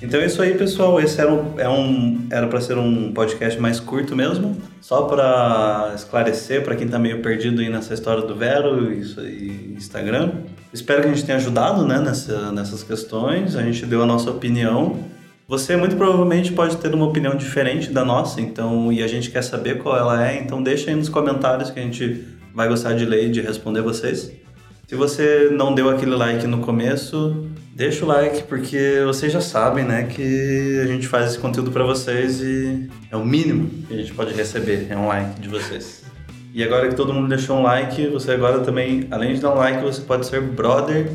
Então 0.00 0.20
é 0.20 0.26
isso 0.26 0.40
aí, 0.40 0.54
pessoal. 0.54 1.00
Esse 1.00 1.20
era 1.20 1.32
um, 1.32 1.58
é 1.58 1.68
um 1.68 2.26
era 2.30 2.46
para 2.46 2.60
ser 2.60 2.78
um 2.78 3.12
podcast 3.12 3.60
mais 3.60 3.80
curto 3.80 4.14
mesmo, 4.14 4.56
só 4.80 5.02
para 5.02 5.92
esclarecer 5.94 6.62
para 6.62 6.76
quem 6.76 6.86
tá 6.86 6.98
meio 6.98 7.22
perdido 7.22 7.60
aí 7.60 7.68
nessa 7.68 7.94
história 7.94 8.22
do 8.22 8.34
Vero 8.36 8.92
isso 8.92 9.20
aí, 9.20 9.74
Instagram. 9.76 10.32
Espero 10.72 11.02
que 11.02 11.08
a 11.08 11.12
gente 11.12 11.24
tenha 11.24 11.38
ajudado, 11.38 11.84
né, 11.86 11.98
nessa, 11.98 12.52
nessas 12.52 12.82
questões. 12.82 13.56
A 13.56 13.62
gente 13.62 13.84
deu 13.84 14.02
a 14.02 14.06
nossa 14.06 14.30
opinião. 14.30 14.98
Você 15.52 15.76
muito 15.76 15.96
provavelmente 15.96 16.50
pode 16.50 16.78
ter 16.78 16.94
uma 16.94 17.04
opinião 17.04 17.36
diferente 17.36 17.90
da 17.90 18.02
nossa, 18.06 18.40
então 18.40 18.90
e 18.90 19.02
a 19.02 19.06
gente 19.06 19.30
quer 19.30 19.42
saber 19.42 19.82
qual 19.82 19.94
ela 19.94 20.26
é. 20.26 20.38
Então 20.38 20.62
deixa 20.62 20.88
aí 20.88 20.96
nos 20.96 21.10
comentários 21.10 21.70
que 21.70 21.78
a 21.78 21.82
gente 21.82 22.24
vai 22.54 22.66
gostar 22.66 22.94
de 22.94 23.04
ler 23.04 23.26
e 23.26 23.30
de 23.30 23.42
responder 23.42 23.82
vocês. 23.82 24.32
Se 24.88 24.94
você 24.94 25.50
não 25.52 25.74
deu 25.74 25.90
aquele 25.90 26.14
like 26.14 26.46
no 26.46 26.60
começo, 26.60 27.50
deixa 27.76 28.02
o 28.02 28.08
like, 28.08 28.44
porque 28.44 29.02
vocês 29.04 29.30
já 29.30 29.42
sabem, 29.42 29.84
né, 29.84 30.04
que 30.04 30.80
a 30.82 30.86
gente 30.86 31.06
faz 31.06 31.32
esse 31.32 31.38
conteúdo 31.38 31.70
pra 31.70 31.84
vocês 31.84 32.40
e 32.40 32.88
é 33.10 33.16
o 33.18 33.22
mínimo 33.22 33.68
que 33.86 33.92
a 33.92 33.96
gente 33.98 34.14
pode 34.14 34.32
receber, 34.32 34.86
é 34.88 34.96
um 34.96 35.06
like 35.06 35.38
de 35.38 35.50
vocês. 35.50 36.02
E 36.54 36.64
agora 36.64 36.88
que 36.88 36.94
todo 36.94 37.12
mundo 37.12 37.28
deixou 37.28 37.58
um 37.58 37.62
like, 37.62 38.06
você 38.06 38.30
agora 38.30 38.60
também, 38.60 39.06
além 39.10 39.34
de 39.34 39.42
dar 39.42 39.50
um 39.50 39.58
like, 39.58 39.82
você 39.82 40.00
pode 40.00 40.24
ser 40.24 40.40
brother 40.40 41.12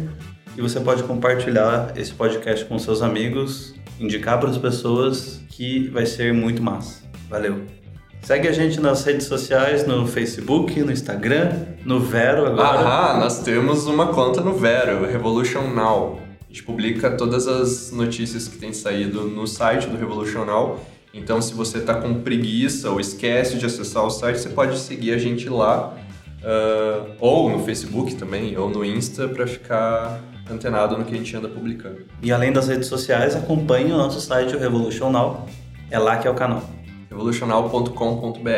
e 0.56 0.62
você 0.62 0.80
pode 0.80 1.02
compartilhar 1.02 1.92
esse 1.96 2.14
podcast 2.14 2.64
com 2.66 2.78
seus 2.78 3.02
amigos, 3.02 3.76
indicar 4.00 4.40
para 4.40 4.50
as 4.50 4.58
pessoas 4.58 5.42
que 5.50 5.88
vai 5.90 6.06
ser 6.06 6.34
muito 6.34 6.62
massa. 6.62 7.04
Valeu! 7.30 7.78
Segue 8.22 8.48
a 8.48 8.52
gente 8.52 8.82
nas 8.82 9.06
redes 9.06 9.26
sociais, 9.26 9.88
no 9.88 10.06
Facebook, 10.06 10.82
no 10.82 10.92
Instagram, 10.92 11.52
no 11.86 12.00
Vero 12.00 12.46
agora. 12.46 12.80
Ah, 12.80 13.18
nós 13.20 13.42
temos 13.42 13.88
uma 13.88 14.08
conta 14.08 14.42
no 14.42 14.54
Vero, 14.54 15.06
Revolution 15.06 15.74
Now. 15.74 16.20
A 16.44 16.48
gente 16.50 16.64
publica 16.64 17.12
todas 17.12 17.48
as 17.48 17.92
notícias 17.92 18.48
que 18.48 18.58
têm 18.58 18.74
saído 18.74 19.24
no 19.24 19.48
site 19.48 19.88
do 19.88 19.98
Revolution 19.98 20.44
Now. 20.44 20.80
Então, 21.14 21.42
se 21.42 21.54
você 21.54 21.78
está 21.78 21.96
com 21.96 22.16
preguiça 22.16 22.90
ou 22.90 23.00
esquece 23.00 23.58
de 23.58 23.66
acessar 23.66 24.04
o 24.04 24.10
site, 24.10 24.40
você 24.40 24.50
pode 24.50 24.78
seguir 24.78 25.14
a 25.14 25.18
gente 25.18 25.48
lá, 25.48 25.96
uh, 26.44 27.16
ou 27.20 27.50
no 27.50 27.64
Facebook 27.64 28.16
também, 28.16 28.58
ou 28.58 28.70
no 28.70 28.84
Insta, 28.84 29.28
para 29.28 29.48
ficar 29.48 30.22
antenado 30.52 30.98
no 30.98 31.06
que 31.06 31.14
a 31.14 31.18
gente 31.18 31.36
anda 31.36 31.48
publicando. 31.48 32.06
E 32.22 32.32
além 32.32 32.52
das 32.52 32.68
redes 32.68 32.88
sociais, 32.88 33.36
acompanhe 33.36 33.92
o 33.92 33.98
nosso 33.98 34.20
site, 34.22 34.56
o 34.56 34.60
Revolution 34.60 35.10
Now. 35.12 35.48
É 35.90 35.98
lá 36.00 36.18
que 36.18 36.28
é 36.28 36.32
o 36.32 36.36
canal. 36.36 36.64
revolucional.com.br. 37.10 38.50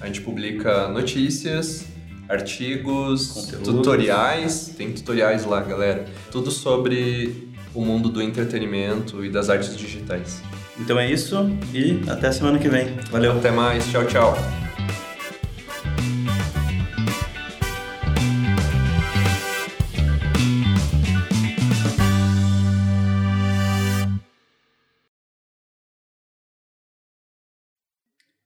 A 0.00 0.06
gente 0.06 0.20
publica 0.20 0.88
notícias, 0.88 1.86
artigos, 2.28 3.28
Conteúdos. 3.28 3.68
tutoriais. 3.68 4.74
Tem 4.76 4.92
tutoriais 4.92 5.44
lá, 5.44 5.60
galera. 5.60 6.04
Tudo 6.30 6.50
sobre 6.50 7.48
o 7.74 7.84
mundo 7.84 8.08
do 8.08 8.22
entretenimento 8.22 9.24
e 9.24 9.30
das 9.30 9.48
artes 9.50 9.76
digitais. 9.76 10.42
Então 10.78 10.98
é 10.98 11.10
isso 11.10 11.50
e 11.72 12.02
até 12.08 12.30
semana 12.32 12.58
que 12.58 12.68
vem. 12.68 12.96
Valeu. 13.10 13.32
Até 13.32 13.50
mais. 13.50 13.86
Tchau, 13.90 14.04
tchau. 14.06 14.63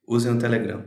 Usem 0.09 0.31
o 0.31 0.39
Telegram. 0.39 0.83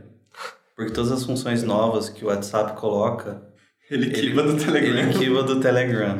Porque 0.75 0.91
todas 0.91 1.09
as 1.09 1.23
funções 1.23 1.63
novas 1.63 2.09
que 2.09 2.25
o 2.25 2.27
WhatsApp 2.27 2.77
coloca. 2.77 3.41
Ele 3.89 4.09
quiva 4.09 4.43
do 4.43 4.57
Telegram. 4.57 4.99
Ele 4.99 5.13
quiva 5.13 5.43
do 5.43 5.61
Telegram. 5.61 6.17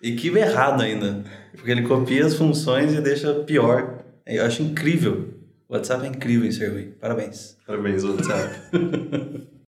E 0.00 0.16
quiva 0.16 0.38
errado 0.38 0.82
ainda. 0.82 1.22
Porque 1.54 1.70
ele 1.70 1.82
copia 1.82 2.24
as 2.24 2.34
funções 2.34 2.94
e 2.94 3.02
deixa 3.02 3.34
pior. 3.44 4.02
Eu 4.26 4.46
acho 4.46 4.62
incrível. 4.62 5.34
O 5.68 5.74
WhatsApp 5.74 6.06
é 6.06 6.08
incrível 6.08 6.46
em 6.46 6.52
ser 6.52 6.72
ruim. 6.72 6.92
Parabéns. 6.98 7.58
Parabéns, 7.66 8.02
WhatsApp. 8.02 8.54